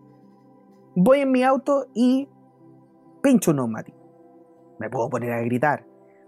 [0.96, 2.30] voy en mi auto y
[3.22, 3.98] pincho un neumático.
[4.80, 5.86] Me puedo poner a gritar,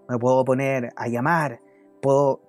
[0.08, 1.62] me puedo poner a llamar,
[2.02, 2.42] puedo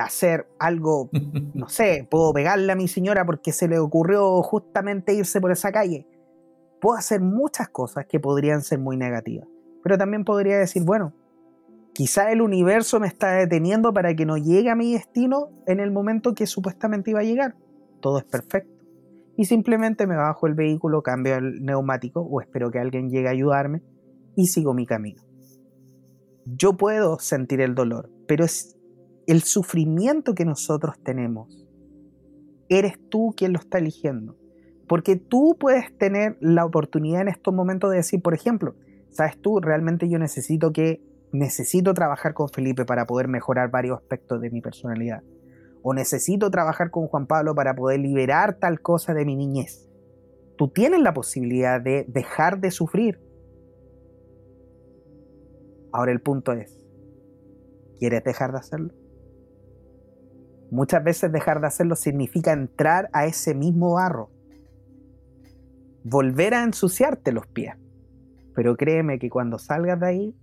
[0.00, 1.08] hacer algo,
[1.54, 5.72] no sé, puedo pegarle a mi señora porque se le ocurrió justamente irse por esa
[5.72, 6.06] calle.
[6.80, 9.48] Puedo hacer muchas cosas que podrían ser muy negativas.
[9.82, 11.12] Pero también podría decir, bueno,
[11.92, 15.90] quizá el universo me está deteniendo para que no llegue a mi destino en el
[15.90, 17.56] momento que supuestamente iba a llegar.
[18.00, 18.78] Todo es perfecto.
[19.36, 23.32] Y simplemente me bajo el vehículo, cambio el neumático o espero que alguien llegue a
[23.32, 23.82] ayudarme
[24.34, 25.22] y sigo mi camino.
[26.44, 28.77] Yo puedo sentir el dolor, pero es
[29.28, 31.66] el sufrimiento que nosotros tenemos,
[32.70, 34.36] eres tú quien lo está eligiendo.
[34.88, 38.74] Porque tú puedes tener la oportunidad en estos momentos de decir, por ejemplo,
[39.10, 44.40] sabes tú, realmente yo necesito que necesito trabajar con Felipe para poder mejorar varios aspectos
[44.40, 45.22] de mi personalidad.
[45.82, 49.90] O necesito trabajar con Juan Pablo para poder liberar tal cosa de mi niñez.
[50.56, 53.20] Tú tienes la posibilidad de dejar de sufrir.
[55.92, 56.82] Ahora el punto es,
[57.98, 58.97] ¿quieres dejar de hacerlo?
[60.70, 64.30] Muchas veces dejar de hacerlo significa entrar a ese mismo barro,
[66.04, 67.74] volver a ensuciarte los pies.
[68.54, 70.36] Pero créeme que cuando salgas de ahí,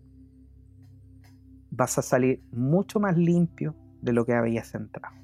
[1.69, 5.15] vas a salir mucho más limpio de lo que habías entrado.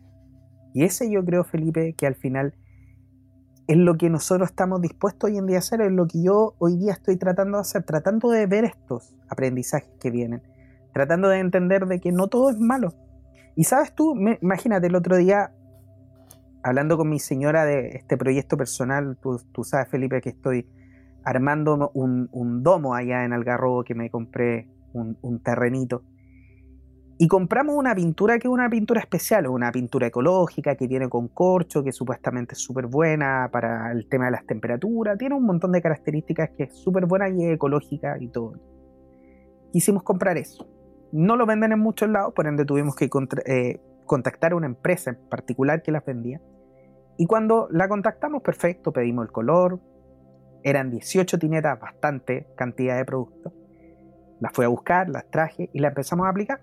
[0.74, 2.54] Y ese yo creo, Felipe, que al final
[3.68, 6.56] es lo que nosotros estamos dispuestos hoy en día a hacer, es lo que yo
[6.60, 10.41] hoy día estoy tratando de hacer, tratando de ver estos aprendizajes que vienen,
[10.93, 12.93] tratando de entender de que no todo es malo,
[13.56, 15.52] y sabes tú, imagínate el otro día,
[16.64, 20.68] hablando con mi señora de este proyecto personal, tú, sabes Felipe que estoy
[21.24, 26.04] armando un, domo allá en Algarrobo que me compré un, terrenito.
[27.18, 31.28] Y compramos una pintura que es una pintura especial, una pintura ecológica que viene con
[31.28, 35.72] corcho, que supuestamente es súper buena para el tema de las temperaturas, tiene un montón
[35.72, 38.56] de características que es súper buena y ecológica y todo.
[39.72, 40.68] Quisimos comprar eso.
[41.12, 43.09] No lo venden en muchos lados, por ende tuvimos que
[43.45, 46.41] eh, contactar a una empresa en particular que las vendía.
[47.18, 49.80] Y cuando la contactamos, perfecto, pedimos el color,
[50.64, 53.53] eran 18 tinetas, bastante cantidad de productos.
[54.39, 56.62] Las fui a buscar, las traje y las empezamos a aplicar.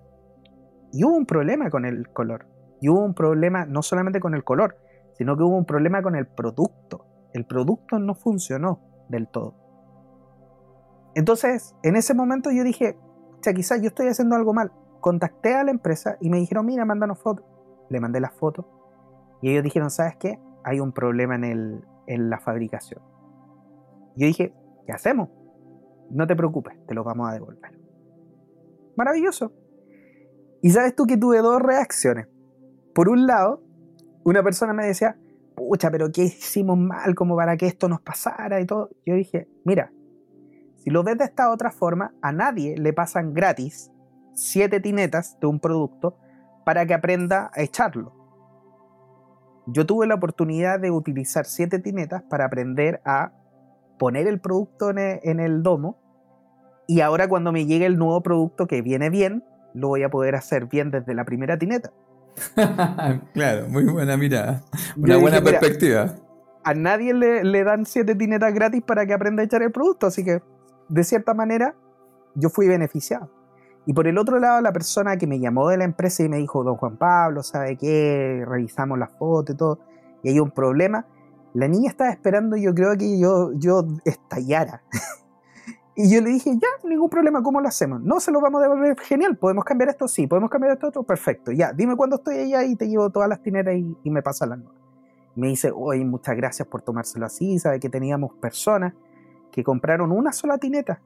[0.92, 2.46] Y hubo un problema con el color.
[2.80, 4.76] Y hubo un problema no solamente con el color,
[5.12, 7.06] sino que hubo un problema con el producto.
[7.32, 9.54] El producto no funcionó del todo.
[11.14, 12.96] Entonces, en ese momento yo dije,
[13.38, 14.72] o sea, quizás yo estoy haciendo algo mal.
[15.00, 17.44] Contacté a la empresa y me dijeron, mira, mándanos fotos.
[17.88, 18.66] Le mandé las fotos.
[19.40, 20.40] Y ellos dijeron, ¿sabes qué?
[20.64, 23.00] Hay un problema en, el, en la fabricación.
[24.16, 24.52] Yo dije,
[24.86, 25.28] ¿qué hacemos?
[26.10, 27.78] No te preocupes, te lo vamos a devolver.
[28.96, 29.52] Maravilloso.
[30.60, 32.26] Y sabes tú que tuve dos reacciones.
[32.94, 33.62] Por un lado,
[34.24, 35.16] una persona me decía,
[35.54, 38.90] pucha, pero ¿qué hicimos mal como para que esto nos pasara y todo?
[39.06, 39.92] Yo dije, mira,
[40.88, 43.92] si lo ves de esta otra forma, a nadie le pasan gratis
[44.32, 46.16] siete tinetas de un producto
[46.64, 48.14] para que aprenda a echarlo.
[49.66, 53.32] Yo tuve la oportunidad de utilizar siete tinetas para aprender a
[53.98, 55.98] poner el producto e, en el, domo
[56.86, 60.36] y ahora cuando me llegue el nuevo producto que viene bien, lo voy a poder
[60.36, 61.92] hacer bien desde la primera tineta.
[63.34, 64.62] claro, muy buena mirada.
[64.96, 66.14] Una buena perspectiva.
[66.64, 70.06] a nadie le, le, dan siete tinetas gratis para que aprenda a echar el producto,
[70.06, 70.40] así que
[70.88, 71.74] de cierta manera,
[72.34, 73.30] yo fui beneficiado.
[73.86, 76.36] Y por el otro lado, la persona que me llamó de la empresa y me
[76.36, 78.44] dijo, don Juan Pablo, ¿sabe qué?
[78.46, 79.78] Revisamos las fotos y todo,
[80.22, 81.06] y hay un problema.
[81.54, 84.82] La niña estaba esperando, yo creo que yo, yo estallara.
[85.96, 88.02] y yo le dije, ya, ningún problema, ¿cómo lo hacemos?
[88.02, 90.06] No, se lo vamos a devolver, genial, ¿podemos cambiar esto?
[90.06, 91.02] Sí, ¿podemos cambiar esto otro?
[91.04, 94.44] Perfecto, ya, dime cuándo estoy allá y te llevo todas las tineras y, me pasa
[94.44, 94.76] las nuevas.
[95.34, 98.92] Me dice, oye, muchas gracias por tomárselo así, sabe que teníamos personas
[99.50, 101.00] que compraron una sola tineta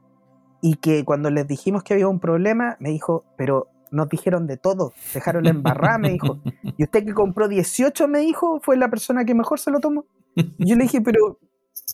[0.63, 4.57] y que cuando les dijimos que había un problema, me dijo, pero nos dijeron de
[4.57, 6.41] todo, dejaron la embarrada, me dijo.
[6.79, 10.07] Y usted que compró 18, me dijo, fue la persona que mejor se lo tomó.
[10.35, 11.39] Y yo le dije, pero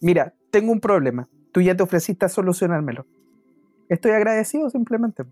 [0.03, 3.07] mira, tengo un problema, tú ya te ofreciste a solucionármelo.
[3.89, 5.25] Estoy agradecido simplemente.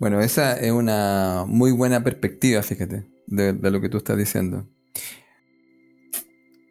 [0.00, 4.66] Bueno, esa es una muy buena perspectiva, fíjate, de, de lo que tú estás diciendo.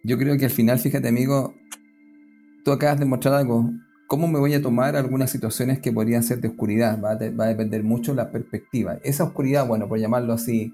[0.03, 1.53] Yo creo que al final, fíjate, amigo,
[2.67, 3.71] tú acabas de mostrar algo
[4.07, 7.01] ¿Cómo me voy a tomar algunas situaciones que podrían ser de oscuridad?
[7.01, 8.99] Va a, depender mucho la perspectiva.
[9.03, 10.73] Esa oscuridad, bueno, por llamarlo así,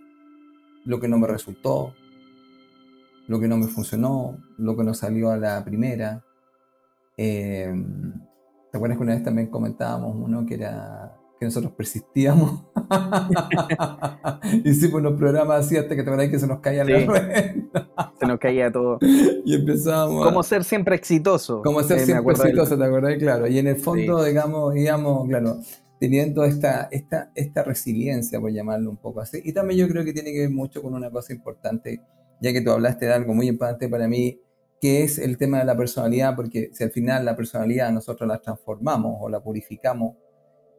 [0.85, 1.93] lo que no me resultó,
[3.27, 6.23] lo que no me funcionó, lo que no salió a la primera.
[7.17, 7.73] Eh,
[8.71, 12.63] ¿Te acuerdas que una vez también comentábamos uno que era nosotros persistíamos.
[14.63, 17.33] Hicimos unos programas así hasta que te acordás que se nos caía la rueda.
[18.19, 18.99] se nos caía todo.
[19.01, 20.25] Y empezábamos.
[20.25, 21.61] Cómo ser siempre exitoso.
[21.61, 23.17] Cómo ser siempre exitoso, ¿te acordás?
[23.17, 23.47] Claro.
[23.47, 25.59] Y en el fondo, digamos, digamos, claro,
[25.99, 29.41] teniendo esta, esta, esta resiliencia, por llamarlo un poco así.
[29.43, 32.01] Y también yo creo que tiene que ver mucho con una cosa importante,
[32.41, 34.39] ya que tú hablaste de algo muy importante para mí,
[34.81, 38.39] que es el tema de la personalidad, porque si al final la personalidad nosotros la
[38.39, 40.17] transformamos o la purificamos,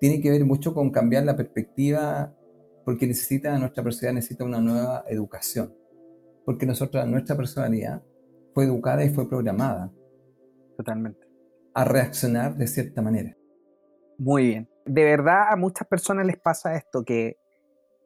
[0.05, 2.37] tiene que ver mucho con cambiar la perspectiva,
[2.85, 5.75] porque necesita, nuestra personalidad necesita una nueva educación.
[6.45, 8.03] Porque nosotros, nuestra personalidad
[8.53, 9.91] fue educada y fue programada.
[10.77, 11.27] Totalmente.
[11.73, 13.35] A reaccionar de cierta manera.
[14.19, 14.69] Muy bien.
[14.85, 17.39] De verdad a muchas personas les pasa esto, que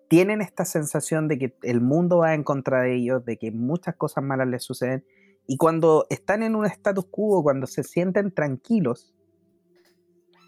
[0.09, 3.96] tienen esta sensación de que el mundo va en contra de ellos, de que muchas
[3.96, 5.05] cosas malas les suceden,
[5.49, 9.16] y cuando están en un status quo, cuando se sienten tranquilos,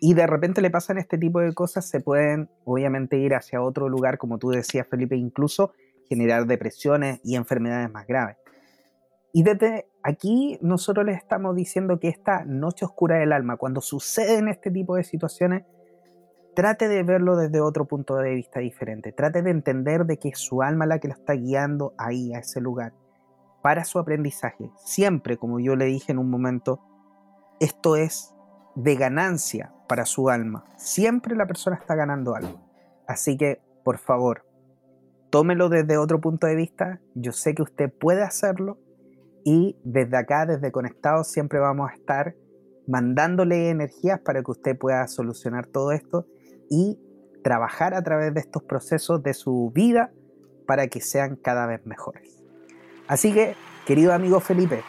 [0.00, 3.88] y de repente le pasan este tipo de cosas, se pueden obviamente ir hacia otro
[3.88, 5.72] lugar, como tú decías, Felipe, incluso
[6.08, 8.38] generar depresiones y enfermedades más graves.
[9.32, 14.48] Y desde aquí nosotros les estamos diciendo que esta noche oscura del alma, cuando suceden
[14.48, 15.64] este tipo de situaciones,
[16.54, 19.12] trate de verlo desde otro punto de vista diferente.
[19.12, 22.60] Trate de entender de que su alma la que lo está guiando ahí, a ese
[22.60, 22.92] lugar,
[23.62, 24.70] para su aprendizaje.
[24.78, 26.80] Siempre, como yo le dije en un momento,
[27.60, 28.34] esto es
[28.74, 30.64] de ganancia para su alma.
[30.76, 32.60] Siempre la persona está ganando algo.
[33.06, 34.46] Así que, por favor,
[35.30, 37.00] tómelo desde otro punto de vista.
[37.14, 38.78] Yo sé que usted puede hacerlo
[39.44, 42.34] y desde acá, desde Conectados, siempre vamos a estar
[42.86, 46.26] mandándole energías para que usted pueda solucionar todo esto
[46.68, 46.98] y
[47.42, 50.12] trabajar a través de estos procesos de su vida
[50.66, 52.42] para que sean cada vez mejores.
[53.08, 53.54] Así que,
[53.86, 54.82] querido amigo Felipe,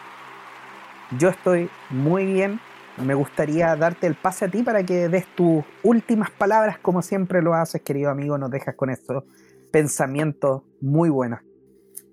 [1.17, 2.59] yo estoy muy bien
[3.01, 7.41] me gustaría darte el pase a ti para que des tus últimas palabras, como siempre
[7.41, 9.23] lo haces, querido amigo, nos dejas con estos
[9.71, 11.39] pensamientos muy buenos.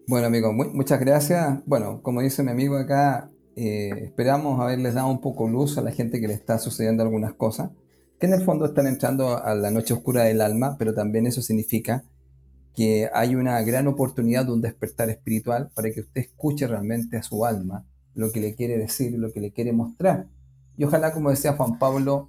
[0.07, 1.61] Bueno, amigo, muchas gracias.
[1.67, 5.93] Bueno, como dice mi amigo acá, eh, esperamos haberles dado un poco luz a la
[5.93, 7.71] gente que le está sucediendo algunas cosas,
[8.19, 11.43] que en el fondo están entrando a la noche oscura del alma, pero también eso
[11.43, 12.05] significa
[12.75, 17.23] que hay una gran oportunidad de un despertar espiritual para que usted escuche realmente a
[17.23, 17.85] su alma
[18.15, 20.27] lo que le quiere decir, lo que le quiere mostrar
[20.79, 22.29] y ojalá, como decía Juan Pablo,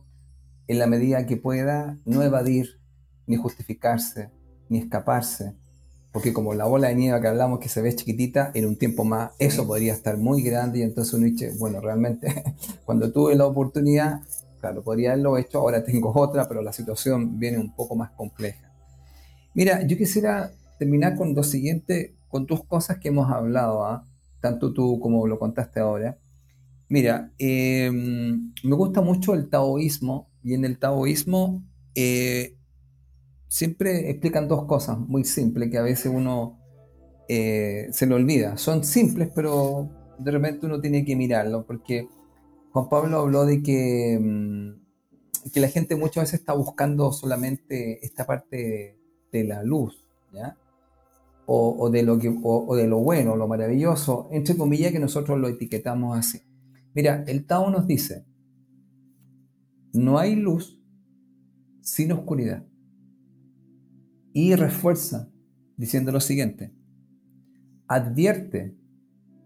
[0.67, 2.79] en la medida que pueda, no evadir,
[3.27, 4.31] ni justificarse,
[4.69, 5.55] ni escaparse.
[6.11, 9.03] Porque como la bola de nieve que hablamos que se ve chiquitita, en un tiempo
[9.03, 12.43] más eso podría estar muy grande y entonces uno dice, bueno, realmente
[12.85, 14.21] cuando tuve la oportunidad,
[14.59, 18.73] claro, podría haberlo hecho, ahora tengo otra, pero la situación viene un poco más compleja.
[19.53, 24.07] Mira, yo quisiera terminar con lo siguiente, con dos cosas que hemos hablado, ¿ah?
[24.41, 26.17] tanto tú como lo contaste ahora.
[26.89, 31.63] Mira, em, me gusta mucho el taoísmo y en el taoísmo
[31.93, 32.57] eh,
[33.47, 36.59] siempre explican dos cosas muy simples que a veces uno
[37.27, 38.57] eh, se le olvida.
[38.57, 39.87] Son simples, pero
[40.17, 42.07] de repente uno tiene que mirarlo porque
[42.71, 44.79] Juan Pablo habló de que, em,
[45.53, 48.97] que la gente muchas veces está buscando solamente esta parte
[49.31, 50.57] de la luz, ¿ya?
[51.51, 55.47] O, de lo que, o de lo bueno, lo maravilloso, entre comillas que nosotros lo
[55.47, 56.48] etiquetamos así.
[56.93, 58.25] Mira, el Tao nos dice,
[59.93, 60.81] no hay luz
[61.81, 62.65] sin oscuridad.
[64.33, 65.31] Y refuerza
[65.77, 66.73] diciendo lo siguiente,
[67.87, 68.75] advierte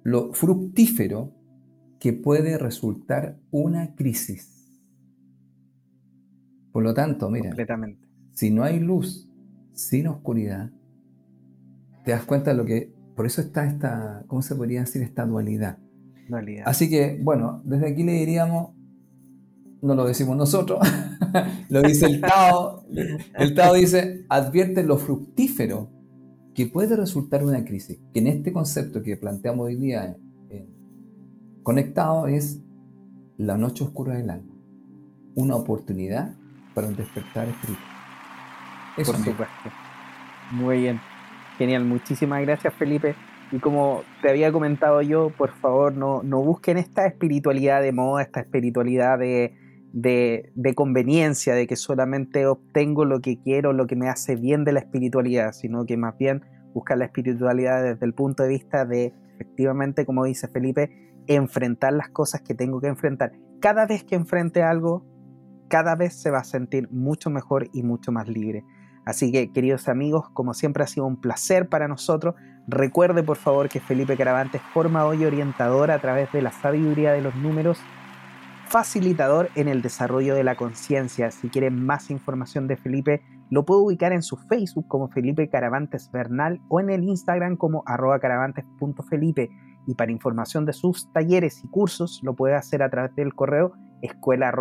[0.03, 1.33] lo fructífero
[1.99, 4.53] que puede resultar una crisis.
[6.71, 7.55] Por lo tanto, mira,
[8.33, 9.29] si no hay luz
[9.73, 10.71] sin oscuridad,
[12.03, 15.01] te das cuenta de lo que, por eso está esta, ¿cómo se podría decir?
[15.01, 15.77] Esta dualidad.
[16.65, 18.71] Así que, bueno, desde aquí le diríamos,
[19.81, 20.79] no lo decimos nosotros,
[21.69, 22.85] lo dice el Tao.
[23.37, 25.89] El Tao dice, advierte lo fructífero
[26.53, 27.99] que puede resultar una crisis.
[28.13, 30.15] Que en este concepto que planteamos hoy día
[31.63, 32.61] conectado es
[33.37, 34.53] la noche oscura del alma.
[35.35, 36.35] Una oportunidad
[36.75, 37.87] para un despertar espiritual.
[38.97, 39.53] Eso Por supuesto.
[40.51, 40.99] Muy bien.
[41.57, 41.85] Genial.
[41.85, 43.15] Muchísimas gracias, Felipe.
[43.53, 48.23] Y como te había comentado yo, por favor, no, no busquen esta espiritualidad de moda,
[48.23, 49.53] esta espiritualidad de,
[49.93, 54.73] de, conveniencia, de que solamente obtengo lo que quiero, lo que me hace bien de
[54.73, 56.41] la espiritualidad, sino que más bien
[56.73, 62.09] buscar la espiritualidad desde el punto de vista de, efectivamente, como dice Felipe, enfrentar las
[62.09, 63.33] cosas que tengo que enfrentar.
[63.61, 65.05] Cada vez que enfrente algo,
[65.67, 68.63] cada vez se va a sentir mucho mejor y mucho más libre.
[69.05, 72.35] Así que, queridos amigos, como siempre ha sido un placer para nosotros.
[72.67, 77.11] Recuerde, por favor, que Felipe Caravante es formador y orientador a través de la sabiduría
[77.11, 77.79] de los números
[78.67, 81.29] facilitador en el desarrollo de la conciencia.
[81.29, 86.09] Si quieren más información de Felipe, lo puedo ubicar en su Facebook como Felipe Caravantes
[86.11, 89.51] Bernal o en el Instagram como arroba caravantes.felipe.
[89.85, 93.73] Y para información de sus talleres y cursos, lo puede hacer a través del correo
[94.01, 94.51] escuela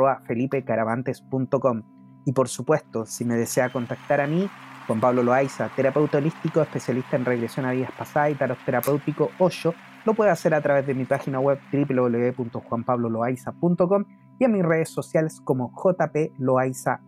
[2.25, 4.51] Y por supuesto, si me desea contactar a mí,
[4.87, 9.75] Juan Pablo Loaiza, terapeuta holístico, especialista en regresión a vidas pasadas y tarot terapéutico 8,
[10.05, 14.05] lo puede hacer a través de mi página web www.juanpabloloaiza.com
[14.39, 16.33] y en mis redes sociales como JP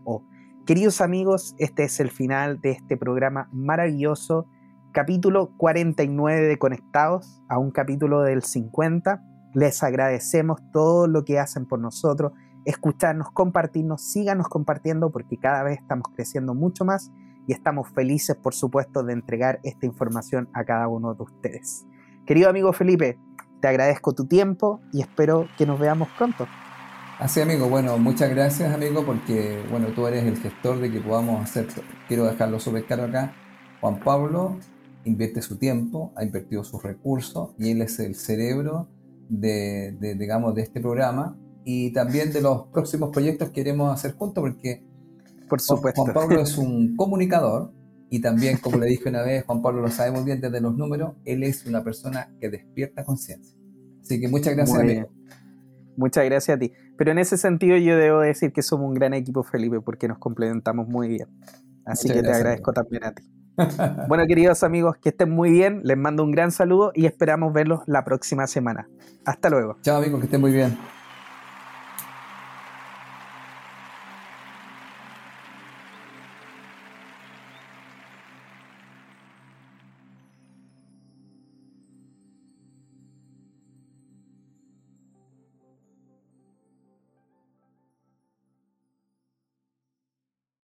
[0.05, 0.23] O.
[0.67, 4.47] Queridos amigos, este es el final de este programa maravilloso,
[4.93, 9.23] capítulo 49 de Conectados, a un capítulo del 50.
[9.53, 12.33] Les agradecemos todo lo que hacen por nosotros,
[12.65, 17.11] escucharnos, compartirnos, síganos compartiendo porque cada vez estamos creciendo mucho más
[17.47, 21.87] y estamos felices, por supuesto, de entregar esta información a cada uno de ustedes.
[22.27, 23.19] Querido amigo Felipe,
[23.61, 26.47] te agradezco tu tiempo y espero que nos veamos pronto.
[27.19, 31.43] Así amigo, bueno, muchas gracias amigo porque bueno, tú eres el gestor de que podamos
[31.43, 31.69] hacer,
[32.09, 33.35] quiero dejarlo súper claro acá,
[33.81, 34.59] Juan Pablo
[35.05, 38.89] invierte su tiempo, ha invertido sus recursos y él es el cerebro
[39.29, 44.43] de, digamos, de este programa y también de los próximos proyectos que queremos hacer juntos
[44.43, 44.83] porque
[45.49, 46.03] Por supuesto.
[46.03, 47.73] Juan Pablo es un comunicador,
[48.15, 50.77] y también, como le dije una vez, Juan Pablo lo sabe muy bien desde los
[50.77, 53.59] números, él es una persona que despierta conciencia.
[54.01, 55.09] Así que muchas gracias, amigo.
[55.97, 56.73] Muchas gracias a ti.
[56.97, 60.19] Pero en ese sentido yo debo decir que somos un gran equipo, Felipe, porque nos
[60.19, 61.27] complementamos muy bien.
[61.85, 63.25] Así que te agradezco también a ti.
[64.09, 65.81] bueno, queridos amigos, que estén muy bien.
[65.83, 68.89] Les mando un gran saludo y esperamos verlos la próxima semana.
[69.25, 69.77] Hasta luego.
[69.83, 70.77] Chao, amigos, que estén muy bien.